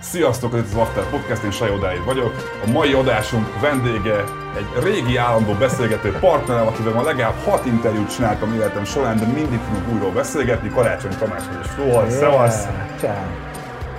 [0.00, 2.34] Sziasztok, ez az After Podcast, én Sajó Dávid vagyok.
[2.66, 4.24] A mai adásunk vendége
[4.56, 9.60] egy régi állandó beszélgető partnerem, akivel ma legalább hat interjút csináltam életem során, de mindig
[9.68, 10.68] tudunk újról beszélgetni.
[10.68, 12.66] Karácsony Tamás és Flóhaj, szevasz!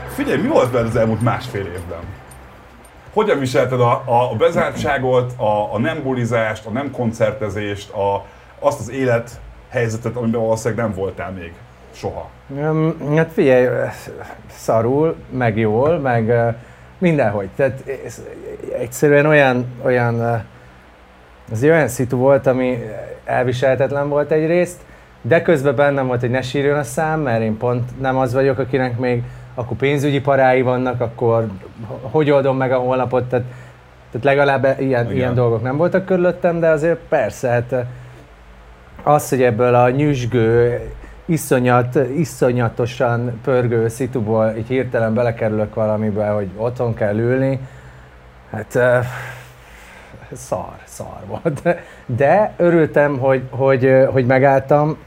[0.08, 2.02] Figyelj, mi volt veled az elmúlt másfél évben?
[3.14, 8.26] Hogyan viselted a, a bezártságot, a, a nem bulizást, a nem koncertezést, a,
[8.60, 11.54] azt az élethelyzetet, amiben valószínűleg nem voltál még
[11.92, 12.30] soha?
[12.48, 13.68] Um, hát figyelj,
[14.52, 16.54] szarul, meg jól, meg uh,
[16.98, 17.50] mindenhogy.
[17.56, 18.24] Tehát ez
[18.78, 20.42] egyszerűen olyan, olyan uh,
[21.52, 22.80] az egy olyan szitu volt, ami
[23.26, 24.80] elviselhetetlen volt egyrészt,
[25.22, 28.60] de közben bennem volt, hogy ne sírjon a szám, mert én pont nem az vagyok,
[28.60, 29.24] akinek még
[29.56, 31.48] akkor pénzügyi parái vannak, akkor
[32.02, 33.46] hogy oldom meg a holnapot, tehát,
[34.12, 37.76] tehát legalább ilyen, ilyen dolgok nem voltak körülöttem, de azért persze, hát
[39.04, 40.82] az, hogy ebből a nyüzsgő,
[41.26, 47.60] iszonyat, iszonyatosan pörgő szituból így hirtelen belekerülök valamibe, hogy otthon kell ülni,
[48.52, 48.80] hát
[50.32, 51.78] szar, szar volt.
[52.06, 54.98] De örültem, hogy, hogy, hogy megálltam,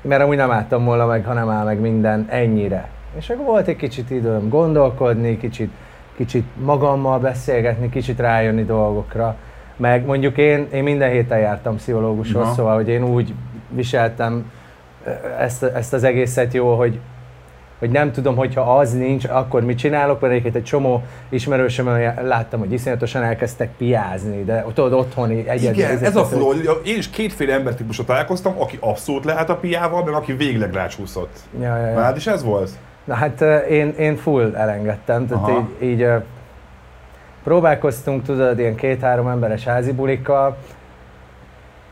[0.00, 2.88] mert amúgy nem álltam volna meg, ha nem áll meg minden ennyire.
[3.16, 5.70] És akkor volt egy kicsit időm gondolkodni, kicsit,
[6.16, 9.36] kicsit magammal beszélgetni, kicsit rájönni dolgokra.
[9.76, 12.52] Meg mondjuk én, én minden héten jártam pszichológushoz, no.
[12.52, 13.34] szóval hogy én úgy
[13.68, 14.50] viseltem
[15.38, 16.98] ezt, ezt az egészet jó, hogy,
[17.78, 21.86] hogy nem tudom, hogyha az nincs, akkor mit csinálok, mert egyébként egy csomó ismerősöm
[22.22, 25.82] láttam, hogy iszonyatosan elkezdtek piázni, de tudod, otthoni egyedül.
[25.82, 26.52] Igen, ez a furó,
[26.84, 31.36] én is kétféle embertípusra találkoztam, aki abszolút lehet a piával, meg aki végleg rácsúszott.
[31.60, 32.00] Ja, ja, ja.
[32.00, 32.70] Hát is ez volt?
[33.04, 35.68] Na hát én, én full elengedtem, tehát Aha.
[35.78, 36.06] így, így
[37.46, 40.56] próbálkoztunk, tudod, ilyen két-három emberes házi bulikkal,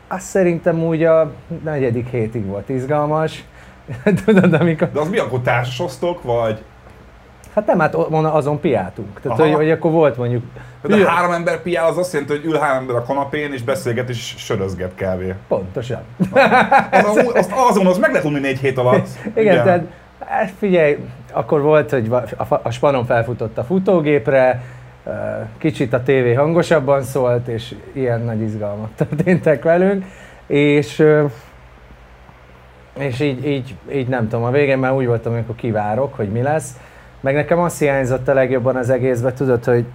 [0.07, 1.31] azt szerintem úgy a
[1.63, 3.43] negyedik hétig volt izgalmas.
[4.25, 4.91] Tudod, amikor...
[4.91, 6.63] De az mi, akkor társasoztok, vagy?
[7.53, 9.19] Hát nem, hát azon piáltunk.
[9.21, 10.43] Tehát, hogy, hogy, akkor volt mondjuk...
[10.81, 11.05] De ül...
[11.05, 14.35] három ember piál, az azt jelenti, hogy ül három ember a kanapén, és beszélget, és
[14.37, 15.33] sörözget kávé.
[15.47, 16.01] Pontosan.
[16.91, 19.07] Az, az, azon az meg lehet unni négy hét alatt.
[19.35, 19.63] Igen, Igen.
[19.63, 19.85] tehát
[20.19, 20.97] hát figyelj,
[21.31, 22.11] akkor volt, hogy
[22.63, 24.61] a spanon felfutott a futógépre,
[25.57, 30.05] kicsit a tévé hangosabban szólt, és ilyen nagy izgalmak történtek velünk,
[30.47, 31.03] és,
[32.97, 36.41] és így, így, így nem tudom, a végén már úgy voltam, amikor kivárok, hogy mi
[36.41, 36.77] lesz,
[37.19, 39.85] meg nekem azt hiányzott a legjobban az egészben, tudod, hogy,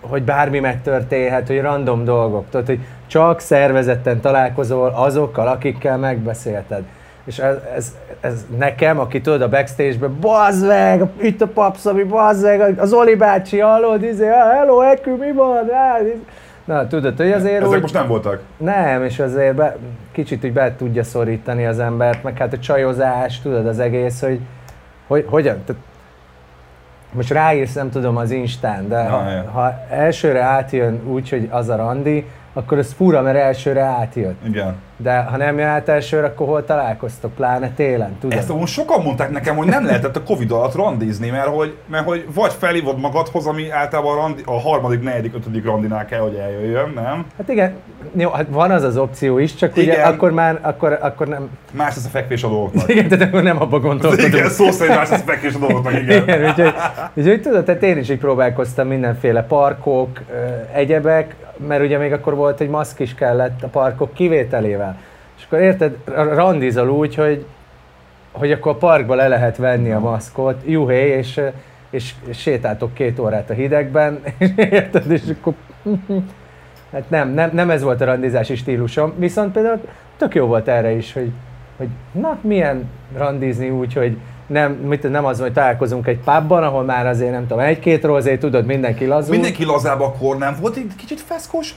[0.00, 6.82] hogy bármi megtörténhet, hogy random dolgok, tudod, hogy csak szervezetten találkozol azokkal, akikkel megbeszélted.
[7.24, 12.44] És ez, ez, ez nekem, aki tudod a backstage-be, bazd meg, itt a papszami, bazd
[12.44, 15.70] meg, az Oli bácsi, hallod, izé, hello, Ekü, mi van?
[16.64, 18.40] Na, tudod, hogy azért Ezek úgy, most nem voltak?
[18.56, 19.76] Nem, és azért be,
[20.12, 24.40] kicsit úgy be tudja szorítani az embert, meg hát a csajozás, tudod az egész, hogy,
[25.06, 25.82] hogy hogyan, tehát
[27.12, 31.68] most ráírsz, nem tudom, az Instán, de ja, ha, ha elsőre átjön úgy, hogy az
[31.68, 34.46] a randi, akkor ez fura, mert elsőre átjött.
[34.46, 34.74] Igen.
[34.96, 38.38] De ha nem jön át elsőre, akkor hol találkoztok, pláne télen, tudod?
[38.38, 42.04] Ezt most sokan mondták nekem, hogy nem lehetett a Covid alatt randizni, mert hogy, mert
[42.04, 46.34] hogy vagy felhívod magadhoz, ami általában a, randi, a harmadik, negyedik, ötödik randinál kell, hogy
[46.34, 47.26] eljöjjön, nem?
[47.36, 47.74] Hát igen,
[48.16, 49.94] jó, hát van az az opció is, csak igen.
[49.94, 51.48] ugye akkor már, akkor, akkor nem...
[51.70, 52.88] Más az a fekvés a dolgoknak.
[52.88, 54.34] Igen, tehát akkor nem abba gondolkodunk.
[54.34, 56.22] Igen, szó szerint más az a fekvés a dolgoknak, igen.
[56.22, 56.74] igen úgyhogy,
[57.14, 60.20] úgyhogy tudod, tehát én is így próbálkoztam mindenféle parkok,
[60.72, 61.34] egyebek,
[61.66, 64.98] mert ugye még akkor volt, hogy maszk is kellett a parkok kivételével.
[65.36, 67.44] És akkor érted, randizol úgy, hogy,
[68.32, 71.40] hogy akkor a parkba le lehet venni a maszkot, juhé, és,
[71.90, 75.54] és, és sétáltok két órát a hidegben, és érted, és akkor...
[76.92, 79.80] Hát nem, nem, nem ez volt a randizási stílusom, viszont például
[80.16, 81.30] tök jó volt erre is, hogy,
[81.76, 84.16] hogy na, milyen randizni úgy, hogy
[84.46, 88.36] nem, mit, nem az, hogy találkozunk egy pubban, ahol már azért nem tudom, egy-két rozé,
[88.36, 89.32] tudod, mindenki lazul.
[89.32, 91.74] Mindenki lazább akkor nem volt, egy kicsit feszkos.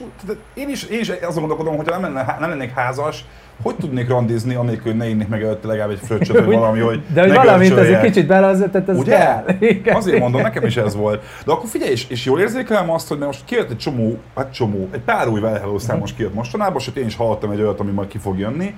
[0.54, 3.24] Én is, én is azon gondolkodom, hogy nem, lenne, nem lennék házas,
[3.62, 7.20] hogy tudnék randizni, anélkül ne innék meg előtte legalább egy fröccsöt, vagy valami, hogy De
[7.20, 9.16] hogy valamint azért kicsit belazett, tehát ez Ugye?
[9.16, 9.44] kell.
[9.60, 9.96] Igen.
[9.96, 11.22] Azért mondom, nekem is ez volt.
[11.44, 14.88] De akkor figyelj, és, és jól érzékelem azt, hogy most kijött egy csomó, hát csomó,
[14.92, 17.90] egy pár új Well szám most kijött mostanában, sőt én is hallottam egy olyat, ami
[17.90, 18.74] majd ki fog jönni,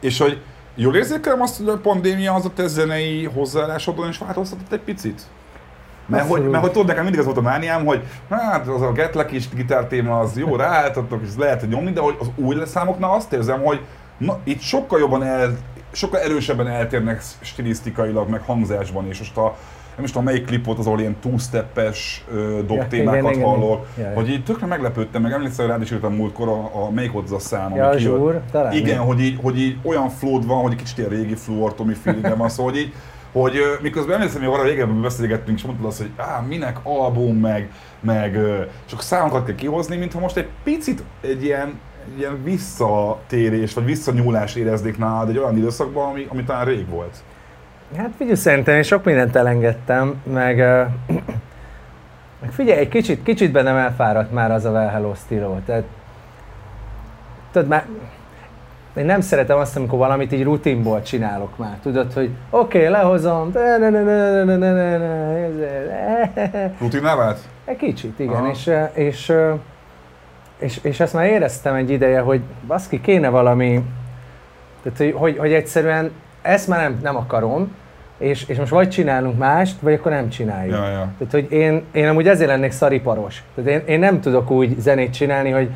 [0.00, 0.40] és hogy
[0.76, 5.22] Jól érzékelem azt, hogy a pandémia az a te zenei hozzáállásodon is változtatott egy picit?
[6.06, 8.92] Mert hogy, mert hogy tudod, nekem mindig az volt a mániám, hogy hát az a
[8.92, 13.10] Getlek is gitártéma az jó, ráálltatok, és lehet hogy nyomni, de hogy az új leszámoknál
[13.10, 13.80] azt érzem, hogy
[14.18, 15.56] na, itt sokkal jobban el,
[15.92, 19.56] sokkal erősebben eltérnek stilisztikailag, meg hangzásban, és most a,
[19.96, 22.24] nem is tudom melyik klip volt az, ahol ilyen two-steppes
[22.66, 24.04] dob Ja, témákat igen, igen, hallok, igen.
[24.04, 24.16] Ja, ja.
[24.16, 27.32] hogy így tökre meglepődtem, meg emlékszel, rád is írtam múltkor, a, a melyik volt az
[27.32, 28.72] a szám, Ja, zsúr, talán.
[28.72, 32.38] Igen, hogy így, hogy így olyan flód van, hogy egy kicsit ilyen régi fluortomi feelingem
[32.38, 32.92] van, szóval hogy így,
[33.32, 37.70] hogy miközben emlékszem, hogy arra régebben beszélgettünk, és mondtad azt, hogy á, minek album, meg,
[38.00, 38.38] meg
[38.86, 41.80] csak számokat kell kihozni, mintha most egy picit egy ilyen,
[42.12, 47.16] egy ilyen visszatérés, vagy visszanyúlás éreznék nálad egy olyan időszakban, ami, ami talán rég volt.
[47.96, 50.56] Hát figyelj, szerintem én sok mindent elengedtem, meg,
[52.40, 55.60] meg figyelj, egy kicsit, kicsit bennem elfáradt már az a Well Hello stíló.
[55.66, 55.84] Tehát,
[57.52, 57.84] tudod, már,
[58.96, 61.78] én nem szeretem azt, amikor valamit így rutinból csinálok már.
[61.82, 63.52] Tudod, hogy oké, okay, lehozom.
[66.80, 67.38] Rutinná vált?
[67.64, 68.34] Egy kicsit, igen.
[68.34, 68.50] Aha.
[68.50, 69.32] És, és,
[70.58, 73.84] és, és, ezt már éreztem egy ideje, hogy baszki, kéne valami,
[74.82, 76.10] tehát, hogy, hogy, hogy egyszerűen
[76.44, 77.74] ezt már nem, nem akarom,
[78.18, 80.74] és, és most vagy csinálunk mást, vagy akkor nem csináljuk.
[80.74, 81.12] Ja, ja.
[81.18, 83.42] Tehát, hogy én, én amúgy ezért lennék szariparos.
[83.54, 85.70] Tehát én, én nem tudok úgy zenét csinálni, hogy,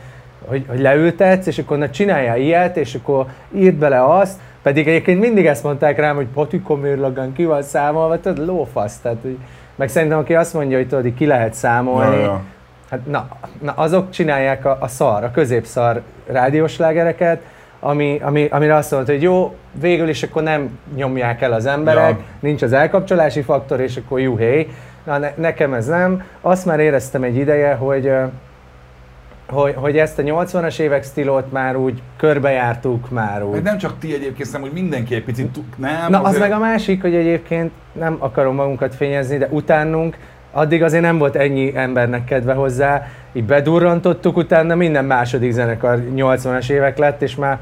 [0.47, 5.21] hogy, hogy leültetsz, és akkor na csináljál ilyet, és akkor írd bele azt, pedig egyébként
[5.21, 8.99] mindig ezt mondták rám, hogy patika mérlagán ki van számolva, tudod, lófasz.
[8.99, 9.39] Tehát, hogy,
[9.75, 12.43] meg szerintem aki azt mondja, hogy tudod, ki lehet számolni, Ja, ja.
[12.91, 13.29] Hát na,
[13.63, 17.43] na azok csinálják a, a szar, a középszar rádióslágereket,
[17.81, 22.11] ami, ami, amire azt mondod, hogy jó, végül is akkor nem nyomják el az emberek,
[22.19, 22.25] Ja.
[22.41, 24.69] nincs az elkapcsolási faktor, és akkor juhé.
[25.05, 26.23] Na ne, nekem ez nem.
[26.41, 28.13] Azt már éreztem egy ideje, hogy,
[29.47, 33.53] hogy, hogy ezt a 80-as évek stílót már úgy körbejártuk már úgy.
[33.53, 36.11] Meg nem csak ti egyébként, szerintem, hogy mindenki egy picit, nem?
[36.11, 40.17] Na, az azért- meg a másik, hogy egyébként nem akarom magunkat fényezni, de utánunk
[40.53, 46.71] addig azért nem volt ennyi embernek kedve hozzá, így bedurrantottuk, utána minden második zenekar 80-as
[46.71, 47.59] évek lett, és már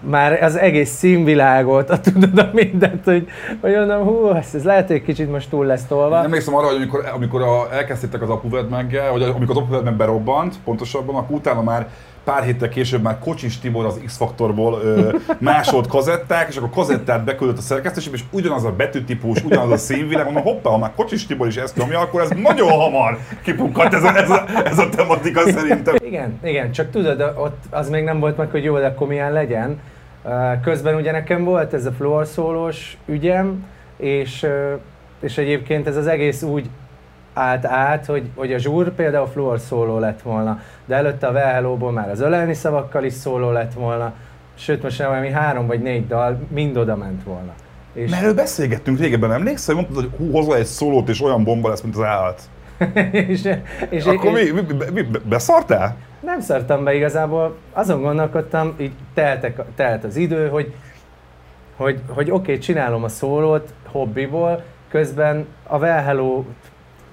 [0.00, 3.28] már az egész színvilágot, a tudod a mindent, hogy,
[3.60, 6.14] hogy mondom, hú, ez, ez lehet, hogy kicsit most túl lesz tolva.
[6.14, 10.54] Nem emlékszem arra, hogy amikor, amikor a, elkezdtétek az apuvedmeggel, vagy amikor az apuvedmeg berobbant,
[10.64, 11.88] pontosabban, akkor utána már
[12.24, 14.82] pár héttel később már Kocsis Tibor az X-faktorból
[15.38, 20.24] másolt kazetták, és akkor kazettát beküldött a szerkesztőségbe, és ugyanaz a betűtípus, ugyanaz a színvilág,
[20.24, 24.04] mondom, hoppá, ha már Kocsis Tibor is ezt nyomja, akkor ez nagyon hamar kipukkant ez
[24.04, 25.94] a, ez a, ez a tematika szerintem.
[26.04, 29.32] Igen, igen, csak tudod, ott az még nem volt meg, hogy jó, de akkor milyen
[29.32, 29.80] legyen.
[30.62, 33.66] Közben ugye nekem volt ez a floor szólós ügyem,
[33.96, 34.46] és,
[35.20, 36.68] és egyébként ez az egész úgy
[37.34, 41.52] állt át, hogy, hogy a zsúr például floor szóló lett volna, de előtte a Well
[41.52, 44.12] Hello-ból már az ölelni szavakkal is szóló lett volna,
[44.54, 47.52] sőt most már valami három vagy négy dal mind oda ment volna.
[47.92, 49.74] És, Mert erről beszélgettünk régebben, emlékszel?
[49.74, 52.40] Mondtad, hogy hú, hozol egy szólót, és olyan bomba lesz, mint az állat.
[53.12, 53.48] és,
[53.88, 55.96] és, Akkor és, mi, mi, mi, mi beszartál?
[56.20, 60.74] Nem szartam be igazából, azon gondolkodtam, így teltek, telt az idő, hogy,
[61.76, 66.44] hogy, hogy oké, okay, csinálom a szólót hobbiból, közben a Well Hello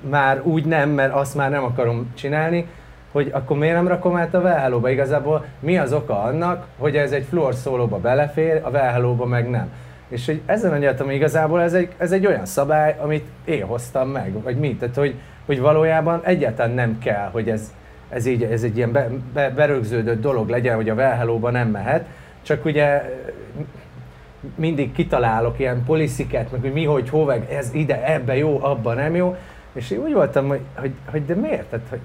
[0.09, 2.67] már úgy nem, mert azt már nem akarom csinálni,
[3.11, 4.89] hogy akkor miért nem rakom át a Well Hello-ba?
[4.89, 9.49] Igazából mi az oka annak, hogy ez egy floor szólóba belefér, a Well Hello-ba meg
[9.49, 9.71] nem.
[10.07, 14.43] És hogy ezen agyaltam, igazából ez egy, ez egy olyan szabály, amit én hoztam meg,
[14.43, 15.15] vagy mi, tehát hogy,
[15.45, 17.73] hogy valójában egyáltalán nem kell, hogy ez,
[18.09, 21.69] ez, így, ez egy ilyen be, be, berögződött dolog legyen, hogy a Well Hello-ba nem
[21.69, 22.05] mehet,
[22.41, 23.15] csak ugye
[24.55, 29.15] mindig kitalálok ilyen polisziket, meg hogy mi, hogy hova, ez ide, ebbe jó, abba nem
[29.15, 29.35] jó,
[29.77, 31.65] és én úgy voltam, hogy, hogy, hogy de miért?
[31.65, 31.99] Tehát, hogy,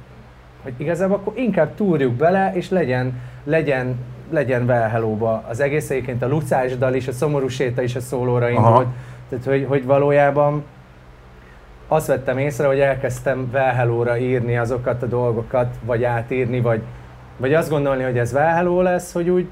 [0.63, 3.99] hogy igazából akkor inkább túrjuk bele, és legyen, legyen,
[4.31, 5.45] legyen Well Hello-ba.
[5.49, 8.87] Az egész, egyébként a lucás dal is, a szomorú séta is a szólóra indult,
[9.29, 10.65] tehát hogy, hogy valójában
[11.89, 16.83] azt vettem észre, hogy elkezdtem Well Hello-ra írni azokat a dolgokat, vagy átírni, vagy,
[17.37, 19.49] vagy azt gondolni, hogy ez Well Hello lesz, hogy úgy,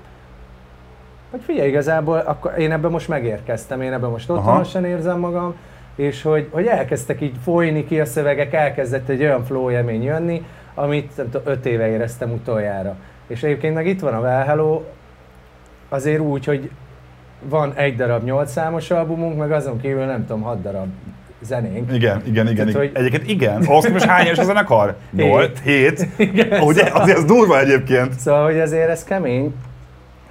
[1.30, 5.54] hogy figyelj, igazából akkor én ebben most megérkeztem, én ebben most otthonosan érzem magam,
[6.00, 10.44] és hogy, hogy elkezdtek így folyni ki a szövegek, elkezdett egy olyan flow élmény jönni,
[10.74, 12.96] amit nem tudom, öt éve éreztem utoljára.
[13.26, 14.82] És egyébként meg itt van a Well Hello,
[15.88, 16.70] azért úgy, hogy
[17.42, 20.88] van egy darab nyolc számos albumunk, meg azon kívül nem tudom, hat darab
[21.40, 21.92] zenénk.
[21.92, 22.66] Igen, igen, igen.
[22.66, 23.62] Tehát, hogy- Egyébként igen.
[23.62, 24.96] Ahhoz most hány éves a zenekar?
[25.16, 25.24] Hét.
[25.26, 26.06] Nyolc, hét.
[26.16, 28.12] Igen, Ugye, azért ez durva egyébként.
[28.18, 29.54] Szóval, hogy azért ez kemény.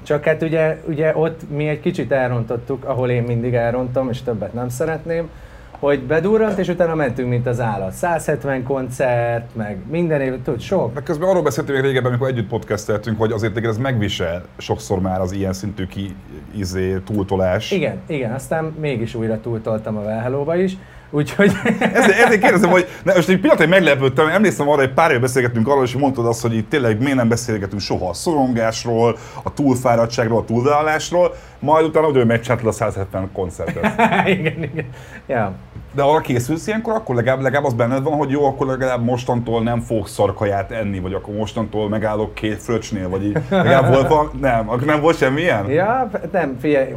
[0.04, 4.54] Csak hát ugye, ugye ott mi egy kicsit elrontottuk, ahol én mindig elrontom, és többet
[4.54, 5.30] nem szeretném,
[5.80, 7.92] hogy bedurrant, és utána mentünk, mint az állat.
[7.92, 10.94] 170 koncert, meg minden év, tudod, sok.
[10.94, 15.00] De közben arról beszéltünk még régebben, amikor együtt podcasteltünk, hogy azért téged ez megvisel sokszor
[15.00, 16.16] már az ilyen szintű ki,
[16.56, 17.72] izé, túltolás.
[17.72, 20.78] Igen, igen, aztán mégis újra túltoltam a Well Hello-ba is.
[21.10, 21.52] Úgyhogy...
[21.94, 25.20] ezért, ezért kérdezem, hogy ne, most egy pillanat, hogy meglepődtem, emlékszem arra, hogy pár év
[25.20, 29.54] beszélgettünk arról, és mondtad azt, hogy itt tényleg miért nem beszélgetünk soha a szorongásról, a
[29.54, 33.94] túlfáradtságról, a túlvállalásról, majd utána hogy megcsináltad a 170 koncertet.
[34.28, 34.86] igen, igen.
[35.28, 35.54] Ja.
[35.92, 39.64] De arra készülsz ilyenkor, akkor legalább, legalább az benned van, hogy jó, akkor legalább mostantól
[39.64, 43.38] nem fogok szarkaját enni, vagy akkor mostantól megállok két fröccsnél, vagy így.
[43.50, 45.70] Legalább volt van, nem, akkor nem volt semmilyen?
[45.70, 46.94] Ja, nem, figyelj,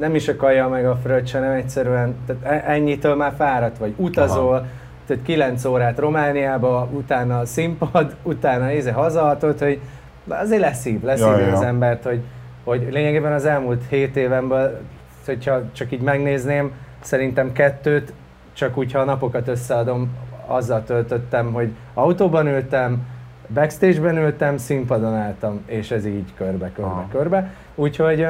[0.00, 3.94] nem is a kaja meg a fröccs, hanem egyszerűen, tehát e- ennyitől már fáradt vagy.
[3.96, 4.66] Utazol, Aha.
[5.06, 9.80] tehát 9 órát Romániába, utána a színpad, utána éze hazahatod, hogy
[10.28, 11.52] azért leszív, leszív ja, ja.
[11.52, 12.20] az embert, hogy,
[12.64, 14.80] hogy lényegében az elmúlt 7 évenből,
[15.26, 18.12] hogyha csak így megnézném, szerintem kettőt,
[18.52, 20.10] csak úgy, ha a napokat összeadom,
[20.46, 23.06] azzal töltöttem, hogy autóban ültem,
[23.54, 27.06] backstage-ben ültem, színpadon álltam, és ez így körbe, körbe, Aha.
[27.10, 27.52] körbe.
[27.74, 28.26] Úgyhogy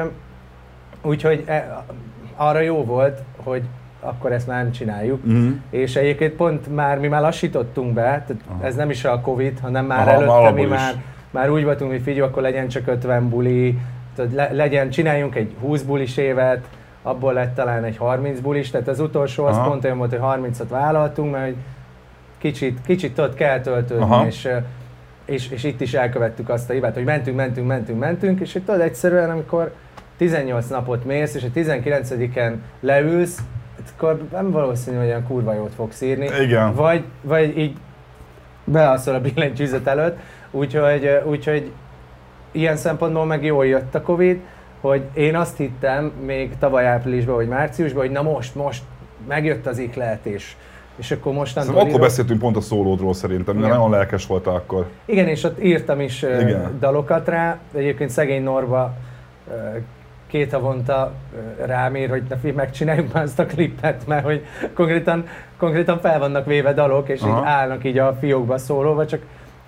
[1.01, 1.83] Úgyhogy e,
[2.35, 3.63] arra jó volt, hogy
[3.99, 5.25] akkor ezt már nem csináljuk.
[5.25, 5.51] Uh-huh.
[5.69, 8.65] És egyébként pont már mi már lassítottunk be, tehát uh-huh.
[8.65, 10.93] ez nem is a Covid, hanem már Aha, előtte mi már,
[11.29, 13.77] már úgy voltunk, hogy figyelj, akkor legyen csak 50 buli,
[14.15, 16.67] tehát le, legyen, csináljunk egy 20 bulis évet,
[17.01, 19.69] abból lett talán egy 30 bulis, tehát az utolsó az Aha.
[19.69, 21.55] pont olyan volt, hogy 30-at vállaltunk, mert hogy
[22.37, 24.49] kicsit, kicsit ott kell töltődni, és,
[25.25, 28.65] és, és, itt is elkövettük azt a hibát, hogy mentünk, mentünk, mentünk, mentünk, és itt
[28.65, 29.73] tudod egyszerűen, amikor
[30.21, 33.39] 18 napot mész, és a 19-en leülsz,
[33.95, 36.29] akkor nem valószínű, hogy olyan kurva jót fogsz írni.
[36.41, 36.75] Igen.
[36.75, 37.77] Vagy, vagy így
[38.63, 40.17] bealszol a billentyűzet előtt,
[40.51, 41.71] úgyhogy, úgyhogy
[42.51, 44.39] ilyen szempontból meg jól jött a Covid,
[44.81, 48.83] hogy én azt hittem még tavaly áprilisban vagy márciusban, hogy na most, most
[49.27, 50.55] megjött az iklet, és,
[50.95, 54.89] és akkor most Szóval akkor beszéltünk pont a szólódról szerintem, mert nagyon lelkes volt akkor.
[55.05, 56.77] Igen, és ott írtam is Igen.
[56.79, 57.59] dalokat rá.
[57.73, 58.93] Egyébként szegény Norba
[60.31, 61.13] két havonta
[61.65, 66.45] rám ír, hogy na megcsináljuk már ezt a klipet, mert hogy konkrétan, konkrétan fel vannak
[66.45, 67.39] véve dalok, és Aha.
[67.39, 69.21] így állnak így a fiókba szólóva, csak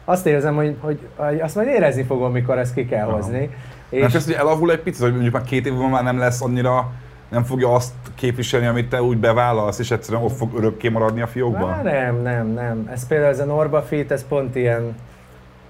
[0.05, 3.49] azt érzem, hogy, hogy, hogy azt majd érezni fogom, mikor ezt ki kell hozni.
[3.89, 3.99] És...
[3.99, 6.91] Nem ez, hogy elavul egy picit, hogy mondjuk már két év már nem lesz annyira
[7.29, 11.27] nem fogja azt képviselni, amit te úgy bevállalsz, és egyszerűen ott fog örökké maradni a
[11.27, 11.69] fiókban?
[11.69, 12.89] Már nem, nem, nem.
[12.91, 14.95] Ez például ez a Norba Fit, ez pont ilyen,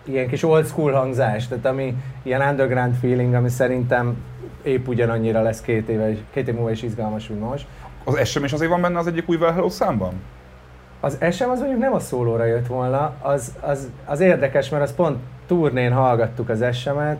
[0.03, 4.15] ilyen kis old school hangzás, tehát ami ilyen underground feeling, ami szerintem
[4.63, 7.67] épp ugyanannyira lesz két éve, két év múlva is izgalmas, most.
[8.03, 10.13] Az SM is azért van benne az egyik új Well Hello számban?
[10.99, 14.95] Az SM az mondjuk nem a szólóra jött volna, az, az, az érdekes, mert az
[14.95, 15.17] pont
[15.47, 17.19] turnén hallgattuk az SM-et,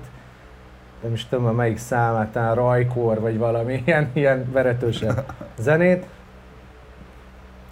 [1.04, 5.24] nem is tudom, melyik számát, Rajkor vagy valami ilyen, ilyen veretősebb
[5.60, 6.06] zenét.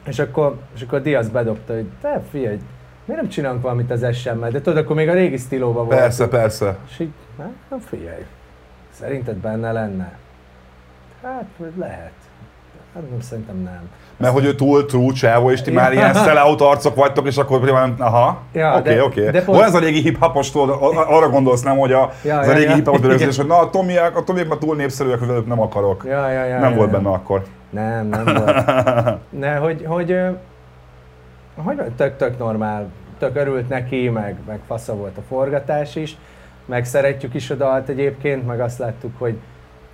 [0.05, 2.57] És akkor, és akkor Diaz bedobta, hogy te figyelj,
[3.05, 4.49] miért nem csinálunk valamit az SM-mel?
[4.49, 5.99] De tudod, akkor még a régi stílóban volt.
[5.99, 6.77] Persze, persze.
[6.89, 7.13] És így,
[7.69, 8.23] hát, figyelj,
[8.99, 10.11] Szerinted benne lenne?
[11.23, 11.45] Hát
[11.77, 12.11] lehet.
[12.93, 13.89] Hát nem, szerintem nem.
[14.17, 15.79] Mert hogy ő túl true csávó, és ti ja.
[15.79, 19.27] már ilyen sellout arcok vagytok, és akkor már, aha, ja, oké, okay, oké.
[19.27, 19.43] Okay.
[19.43, 19.61] Pont...
[19.61, 20.51] ez a régi hip-hopos,
[20.93, 23.57] arra gondolsz nem, hogy a, ja, az ja, a régi ja, hip-hopos berögzés, hogy na
[23.57, 26.03] a Tomiak, a Tomiak már túl népszerűek, velük nem akarok.
[26.05, 26.97] Ja, ja, ja, nem ja, volt ja.
[26.97, 27.43] benne akkor.
[27.69, 28.65] Nem, nem volt.
[29.29, 30.17] ne, hogy, hogy,
[31.55, 36.17] hogy tök, tök normál, tök örült neki, meg, meg fasza volt a forgatás is
[36.71, 39.35] meg szeretjük is a dalt egyébként, meg azt láttuk, hogy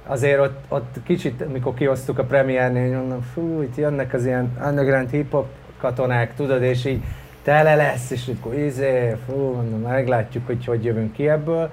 [0.05, 5.09] azért ott, ott kicsit, mikor kiosztuk a premiernél, mondom, fú, itt jönnek az ilyen underground
[5.09, 5.47] hip-hop
[5.79, 7.03] katonák, tudod, és így
[7.43, 11.69] tele lesz, és akkor izé, fú, mondom, meglátjuk, hogy hogy jövünk ki ebből.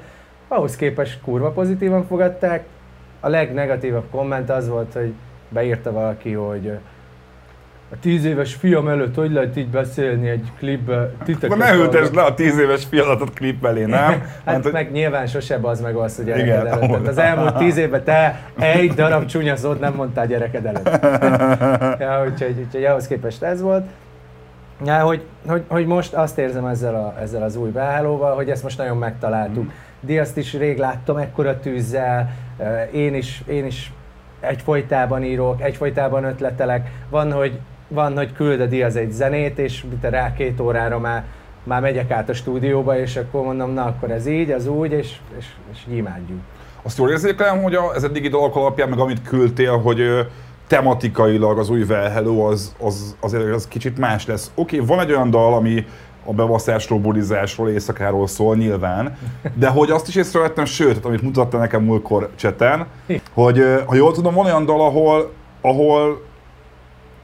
[0.48, 2.64] Ahhoz képest kurva pozitívan fogadták.
[3.20, 5.12] A legnegatívabb komment az volt, hogy
[5.48, 6.78] beírta valaki, hogy
[7.94, 11.10] a tíz éves fiam előtt hogy lehet így beszélni egy klipbe?
[11.24, 14.22] Titeket ne ültesd le a tíz éves fialatot klip elé, nem?
[14.44, 17.06] hát Mert, meg nyilván sose az meg az, hogy gyereked igen, előtt.
[17.06, 20.90] az elmúlt tíz évben te egy darab csúnya szót nem mondtál gyereked előtt.
[22.02, 23.86] ja, úgyhogy, úgyhogy ahhoz képest ez volt.
[24.84, 28.62] Ja, hogy, hogy, hogy most azt érzem ezzel, a, ezzel az új beállóval, hogy ezt
[28.62, 29.64] most nagyon megtaláltuk.
[29.64, 29.68] Mm.
[30.00, 32.30] Diaszt is rég láttam ekkora tűzzel,
[32.92, 33.92] én is, én is
[34.40, 36.90] egyfolytában írok, egyfolytában ötletelek.
[37.10, 37.58] Van, hogy
[37.94, 41.24] van, hogy küld a Diaz egy zenét, és rá két órára már,
[41.64, 45.16] már megyek át a stúdióba, és akkor mondom, na akkor ez így, az úgy, és,
[45.38, 46.40] és, és imádjuk.
[46.82, 50.26] Azt jól érzékelem, hogy a, ez eddigi dolgok alapján, meg amit küldtél, hogy
[50.66, 54.50] tematikailag az új Well Hello az, az, azért az kicsit más lesz.
[54.54, 55.84] Oké, okay, van egy olyan dal, ami
[56.24, 59.16] a bevaszásról, bulizásról, éjszakáról szól nyilván,
[59.54, 62.86] de hogy azt is észrevettem, sőt, amit mutatta nekem múltkor cseten,
[63.32, 66.22] hogy ha jól tudom, van olyan dal, ahol, ahol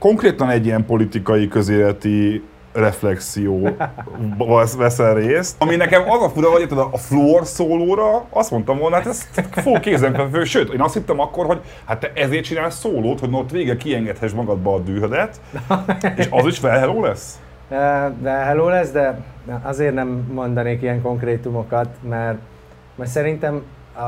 [0.00, 2.42] konkrétan egy ilyen politikai, közéleti
[2.72, 3.76] reflexió
[4.76, 5.56] veszel részt.
[5.58, 9.80] Ami nekem az a fura, hogy a fluor szólóra azt mondtam volna, hát ez fog
[9.80, 10.44] kézenfekvő.
[10.44, 14.32] Sőt, én azt hittem akkor, hogy hát te ezért csinálsz szólót, hogy ott vége kiengedhess
[14.32, 15.40] magadba a dühödet,
[16.16, 17.40] és az is felheló lesz?
[18.22, 19.20] De hello lesz, de
[19.62, 22.38] azért nem mondanék ilyen konkrétumokat, mert,
[22.94, 23.62] mert szerintem
[23.96, 24.06] a,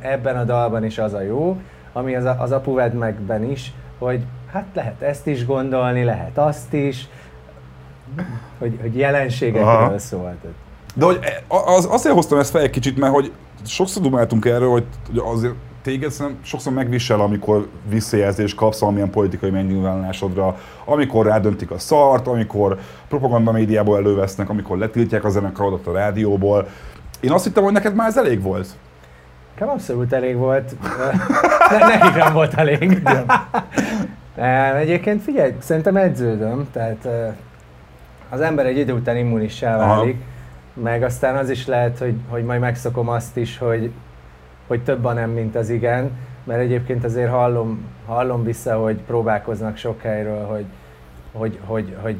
[0.00, 1.60] ebben a dalban is az a jó,
[1.92, 4.20] ami az, a, az Apuved megben is, hogy
[4.52, 7.08] hát lehet ezt is gondolni, lehet azt is,
[8.58, 10.44] hogy, hogy jelenségekről szólt.
[10.94, 11.18] De hogy
[11.48, 13.32] az, azért hoztam ezt fel egy kicsit, mert hogy
[13.66, 19.50] sokszor dumáltunk erről, hogy, hogy azért téged szerintem sokszor megvisel, amikor visszajelzést kapsz valamilyen politikai
[19.50, 22.78] megnyilvánulásodra, amikor rádöntik a szart, amikor
[23.08, 26.68] propaganda médiából elővesznek, amikor letiltják a zenekarodat a rádióból.
[27.20, 28.68] Én azt hittem, hogy neked már ez elég volt.
[29.54, 30.72] Nekem abszolút elég volt.
[31.70, 33.02] Ne, nekik nem volt elég.
[34.80, 37.08] Egyébként figyelj, szerintem edződöm, tehát
[38.28, 40.82] az ember egy idő után immunissá válik, Aha.
[40.82, 43.90] meg aztán az is lehet, hogy, hogy majd megszokom azt is, hogy,
[44.66, 46.10] hogy több a nem, mint az igen,
[46.44, 50.64] mert egyébként azért hallom, hallom vissza, hogy próbálkoznak sok helyről, hogy,
[51.32, 52.16] hogy, hogy, hogy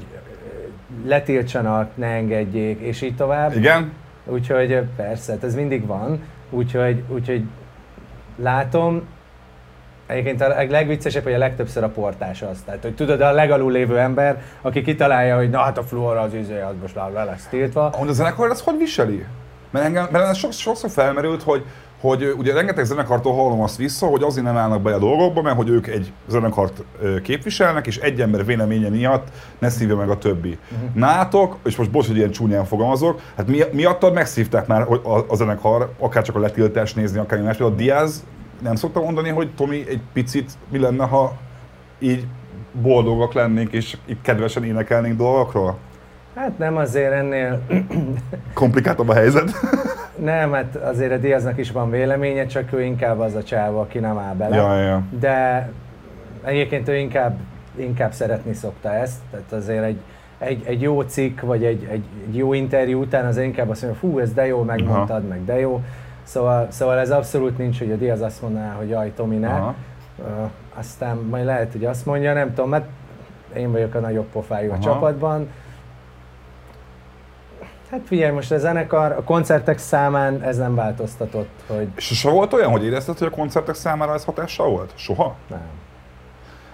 [1.05, 3.57] letiltsanak, ne engedjék, és így tovább.
[3.57, 3.93] Igen?
[4.25, 7.45] Úgyhogy persze, hát ez mindig van, úgyhogy, úgyhogy
[8.37, 9.03] látom,
[10.13, 12.59] Egyébként a legviccesebb, hogy a legtöbbször a portás az.
[12.65, 16.35] Tehát, hogy tudod, a legalul lévő ember, aki kitalálja, hogy na hát a fluor az
[16.35, 17.87] izé, az most le lesz tiltva.
[17.87, 19.25] A zenekar ez hogy viseli?
[19.71, 21.65] Mert engem, mert ez sokszor felmerült, hogy,
[22.01, 25.57] hogy ugye rengeteg zenekartól hallom azt vissza, hogy azért nem állnak be a dolgokba, mert
[25.57, 26.83] hogy ők egy zenekart
[27.23, 29.29] képviselnek, és egy ember véleménye miatt
[29.59, 30.59] ne szívja meg a többi.
[30.73, 30.95] Uh-huh.
[30.95, 35.37] Nátok, és most bocs, hogy ilyen csúnyán fogalmazok, hát mi, miattad megszívták már a, a,
[35.37, 38.25] zenekar, akár csak a letiltást nézni, akár más, a Diaz
[38.63, 41.37] nem szoktam mondani, hogy Tomi egy picit mi lenne, ha
[41.99, 42.27] így
[42.73, 45.79] boldogak lennénk, és így kedvesen énekelnénk dolgokról?
[46.35, 47.61] Hát nem azért ennél...
[48.55, 49.51] Komplikáltabb a helyzet?
[50.17, 53.99] nem, hát azért a Diaznak is van véleménye, csak ő inkább az a csáva, aki
[53.99, 54.57] nem áll bele.
[54.57, 55.03] Ja, ja.
[55.21, 55.69] De
[56.45, 57.39] egyébként ő inkább,
[57.77, 59.99] inkább szeretni szokta ezt, tehát azért egy,
[60.39, 64.01] egy, egy jó cikk, vagy egy, egy, egy jó interjú után az inkább azt mondja,
[64.01, 65.29] fú, ez de jó, megmondtad, Aha.
[65.29, 65.83] meg de jó.
[66.23, 69.59] Szóval, szóval ez abszolút nincs, hogy a Diaz azt mondaná, hogy jaj, Tomi ne.
[69.59, 69.75] Uh,
[70.75, 72.87] aztán majd lehet, hogy azt mondja, nem tudom, mert
[73.57, 74.79] én vagyok a nagyobb pofájú Aha.
[74.79, 75.49] a csapatban.
[77.91, 81.89] Hát figyelj, most a zenekar, a koncertek számán ez nem változtatott, hogy...
[81.97, 84.93] Sose volt olyan, hogy érezted, hogy a koncertek számára ez hatással volt?
[84.95, 85.35] Soha?
[85.47, 85.63] Nem.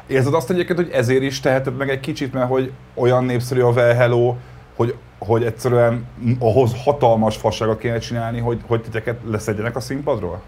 [0.06, 3.70] Érzed azt egyébként, hogy ezért is teheted meg egy kicsit, mert hogy olyan népszerű a
[3.70, 4.34] Well Hello,
[4.76, 6.07] hogy hogy egyszerűen
[6.38, 10.40] ahhoz hatalmas fasságot kéne csinálni, hogy, hogy titeket leszedjenek a színpadról?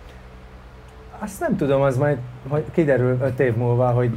[1.19, 4.17] Azt nem tudom, az majd hogy kiderül öt év múlva, hogy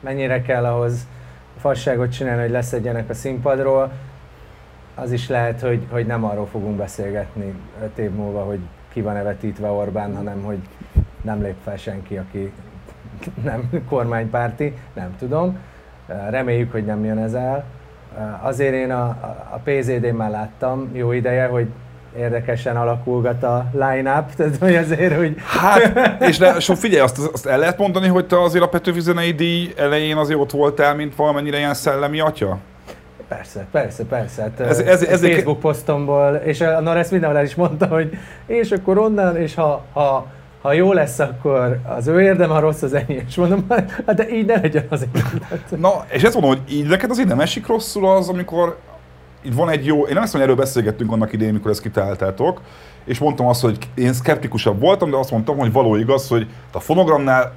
[0.00, 1.06] mennyire kell ahhoz
[1.58, 3.92] fasságot csinálni, hogy leszedjenek a színpadról.
[4.94, 8.58] Az is lehet, hogy, hogy nem arról fogunk beszélgetni öt év múlva, hogy
[8.92, 10.58] ki van evetítve Orbán, hanem hogy
[11.22, 12.52] nem lép fel senki, aki
[13.42, 15.58] nem kormánypárti, nem tudom.
[16.06, 17.64] Reméljük, hogy nem jön ez el.
[18.42, 19.04] Azért én a,
[19.50, 19.60] a
[20.12, 21.68] már láttam jó ideje, hogy
[22.18, 25.34] érdekesen alakulgat a line-up, tehát hogy azért, hogy...
[25.46, 29.00] Hát, és, ne, és figyelj, azt, azt el lehet mondani, hogy te azért a Petőfi
[29.00, 32.58] Zenei díj elején azért ott voltál, mint valamennyire ilyen szellemi atya?
[33.28, 34.42] Persze, persze, persze.
[34.42, 38.70] Hát ez, ez, ez, Facebook posztomból, és a Norris mindenhol el is mondta, hogy és
[38.70, 40.26] akkor onnan, és ha, ha
[40.62, 43.24] ha jó lesz, akkor az ő érdem, ha rossz az enyém.
[43.28, 43.64] És mondom,
[44.06, 45.06] hát de így ne legyen az.
[45.76, 48.78] Na, és ezt mondom, hogy így neked azért nem esik rosszul az, amikor
[49.42, 52.60] itt van egy jó, én nem azt mondom, erről beszélgettünk annak idején, mikor ezt kitáltátok,
[53.04, 56.80] és mondtam azt, hogy én szkeptikusabb voltam, de azt mondtam, hogy való igaz, hogy a
[56.80, 57.52] fonogramnál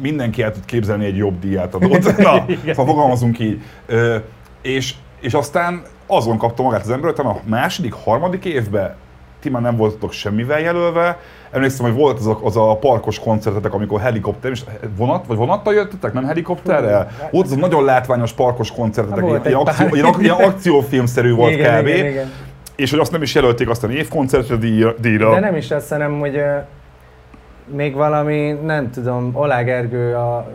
[0.00, 2.16] mindenki el tud képzelni egy jobb díját adót.
[2.16, 2.44] Na,
[2.76, 3.62] ha fogalmazunk így.
[3.86, 4.16] Ö,
[4.62, 8.94] és, és aztán azon kapta magát az ember, hogy a második, harmadik évben
[9.40, 11.18] ti már nem voltatok semmivel jelölve.
[11.50, 14.64] Emlékszem, hogy volt az a, az a parkos koncertetek, amikor helikopter, és
[14.96, 17.10] vonat, vagy vonattal jöttetek, nem helikopterrel?
[17.30, 21.80] Volt az a nagyon látványos parkos koncertetek, ilyen, ilyen, akció, ilyen, ilyen akciófilmszerű volt igen,
[21.80, 21.86] kb.
[21.86, 22.32] Igen, igen.
[22.76, 24.56] És hogy azt nem is jelölték aztán évkoncertre
[24.98, 25.34] díjra.
[25.34, 26.64] De nem is azt, hanem hogy uh,
[27.74, 30.46] még valami, nem tudom, Olá Gergő a, a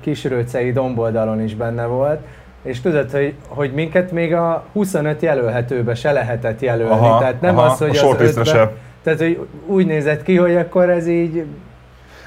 [0.00, 2.20] kisrőcei domboldalon is benne volt,
[2.62, 7.58] és tudod, hogy, hogy minket még a 25 jelölhetőbe se lehetett jelölni, aha, tehát nem
[7.58, 11.44] aha, az, hogy az ötbe, tehát hogy úgy nézett ki, hogy akkor ez így...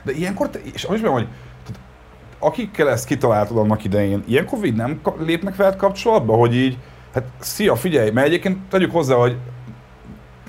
[0.04, 1.28] De ilyenkor, te, és most hogy
[2.40, 6.78] akikkel ezt kitaláltad annak idején, ilyenkor így nem lépnek veled kapcsolatba, hogy így,
[7.14, 9.38] hát szia, figyelj, mert egyébként tegyük hozzá, hogy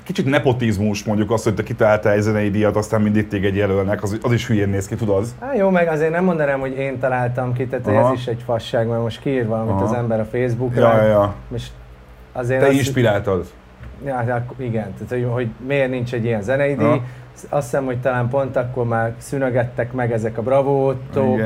[0.03, 4.17] kicsit nepotizmus mondjuk azt, hogy te kitaláltál egy zenei díjat, aztán mindig téged jelölnek, az,
[4.21, 5.25] az is hülyén néz ki, tudod?
[5.39, 8.11] Hát jó, meg azért nem mondanám, hogy én találtam ki, tehát Aha.
[8.13, 9.83] ez is egy fasság, mert most kiír valamit Aha.
[9.83, 11.67] az ember a Facebookra, Ja, ja, és
[12.31, 13.45] azért Te az- inspiráltad.
[14.05, 16.85] Ja, hát igen, tehát hogy, hogy miért nincs egy ilyen zenei díj.
[16.87, 17.01] Aha.
[17.49, 20.93] Azt hiszem, hogy talán pont akkor már szünegettek meg ezek a Bravo,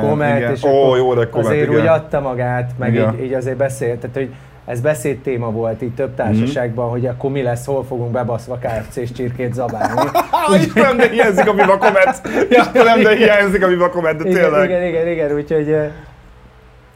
[0.01, 0.51] Komet, igen.
[0.51, 1.79] és Ó, akkor jó, de Komet, azért igen.
[1.81, 3.13] úgy adta magát, meg Igen.
[3.13, 4.33] így, így azért beszélt, tehát hogy
[4.67, 9.53] ez beszédtéma volt így több társaságban, hogy akkor mi lesz, hol fogunk bebaszva KFC-s csirkét
[9.53, 10.09] zabálni.
[10.59, 12.21] Istenem, de hiányzik a Viva Komet!
[12.49, 14.69] Istenem, de hiányzik a Viva Komet, de tényleg.
[14.69, 15.77] igen, igen, igen, úgyhogy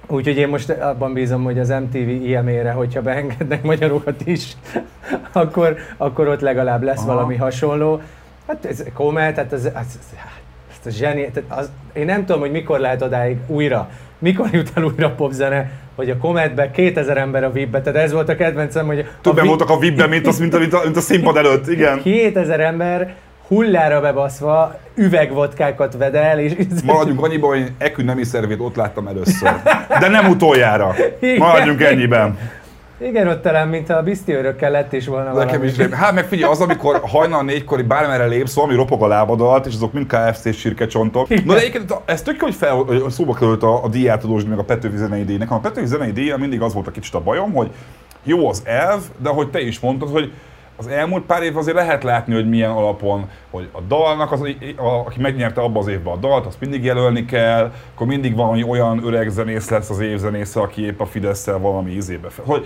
[0.07, 4.57] Úgyhogy én most abban bízom, hogy az MTV IME-re, hogyha beengednek magyarokat is,
[5.31, 7.13] akkor, akkor ott legalább lesz Aha.
[7.13, 8.01] valami hasonló.
[8.47, 9.99] Hát ez Komet, hát az, az, az,
[10.79, 13.89] az a zseni, tehát az, én nem tudom, hogy mikor lehet odáig újra,
[14.21, 18.29] mikor jut el újra popzene, hogy a Kometbe 2000 ember a VIP-be, tehát ez volt
[18.29, 21.01] a kedvencem, hogy Többen voltak a VIP-ben, mint, az, mint, a, mint, a, mint a
[21.01, 22.01] színpad előtt, igen.
[22.01, 23.15] 2000 ember
[23.47, 26.53] hullára bebaszva üvegvodkákat vedel, és
[26.83, 29.51] Maradjunk annyiban, hogy Ekü nemi szervét ott láttam először.
[29.99, 30.95] De nem utoljára.
[31.37, 32.37] Maradjunk ennyiben.
[33.03, 35.65] Igen, ott talán, mintha a biszti örökkel lett is volna Nekem valami.
[35.65, 35.91] is rém.
[35.91, 39.93] Hát meg figyelj, az, amikor hajnal négykor bármerre lépsz, valami ropog a lábadat, és azok
[39.93, 41.27] mind KFC sírkecsontok.
[41.45, 44.59] No de egyébként ez tök jó, hogy fel, hogy szóba került a, a díjátadós meg
[44.59, 45.37] a Petőfi zenei díj.
[45.37, 47.69] Nekem a Petőfi zenei díj mindig az volt a kicsit a bajom, hogy
[48.23, 50.31] jó az elv, de hogy te is mondtad, hogy
[50.75, 54.41] az elmúlt pár év azért lehet látni, hogy milyen alapon, hogy a dalnak, az,
[54.75, 58.63] a, aki megnyerte abba az évben a dalt, azt mindig jelölni kell, akkor mindig valami
[58.63, 62.45] olyan öreg zenész lesz az évzenésze, aki épp a fidesz valami izébe fel.
[62.45, 62.65] Hogy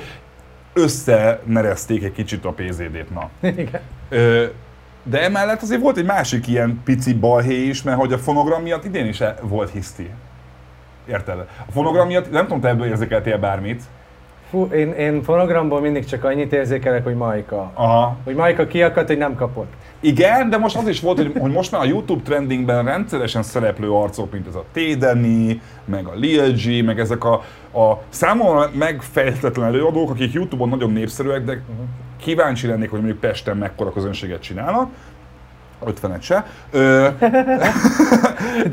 [0.73, 3.29] összenerezték egy kicsit a PZD-t, na.
[3.49, 3.81] Igen.
[4.09, 4.45] Ö,
[5.03, 8.85] de emellett azért volt egy másik ilyen pici balhé is, mert hogy a fonogram miatt
[8.85, 10.09] idén is e- volt hiszti.
[11.07, 11.39] Érted?
[11.67, 13.83] A fonogram miatt, nem tudom, te ebből érzékeltél bármit.
[14.55, 17.71] Fú, én, én fonogramból mindig csak annyit érzékelek, hogy Majka.
[17.73, 18.17] Aha.
[18.23, 19.73] Hogy Majka kiakadt, hogy nem kapott.
[19.99, 23.91] Igen, de most az is volt, hogy, hogy most már a YouTube trendingben rendszeresen szereplő
[23.91, 24.97] arcok, mint ez a T.
[24.97, 27.33] Danny, meg a Lil G, meg ezek a,
[27.79, 31.61] a számomra megfejtetlen előadók, akik YouTube-on nagyon népszerűek, de
[32.21, 34.89] kíváncsi lennék, hogy mondjuk Pesten mekkora közönséget csinálnak.
[35.85, 36.45] 50-et se.
[36.71, 37.07] Ö,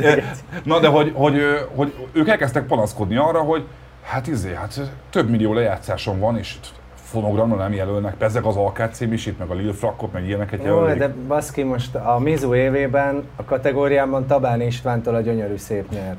[0.64, 3.64] Na de hogy, hogy, ö, hogy ők elkezdtek panaszkodni arra, hogy
[4.02, 6.56] hát izé, hát több millió lejátszáson van, és
[6.94, 10.98] fonogramra nem jelölnek, ezek az Alkát címisít, meg a Lil Frakkot, meg ilyeneket jelölik.
[10.98, 16.16] de baszki, most a Mizu évében a kategóriában Tabán Istvántól a gyönyörű szép nyert.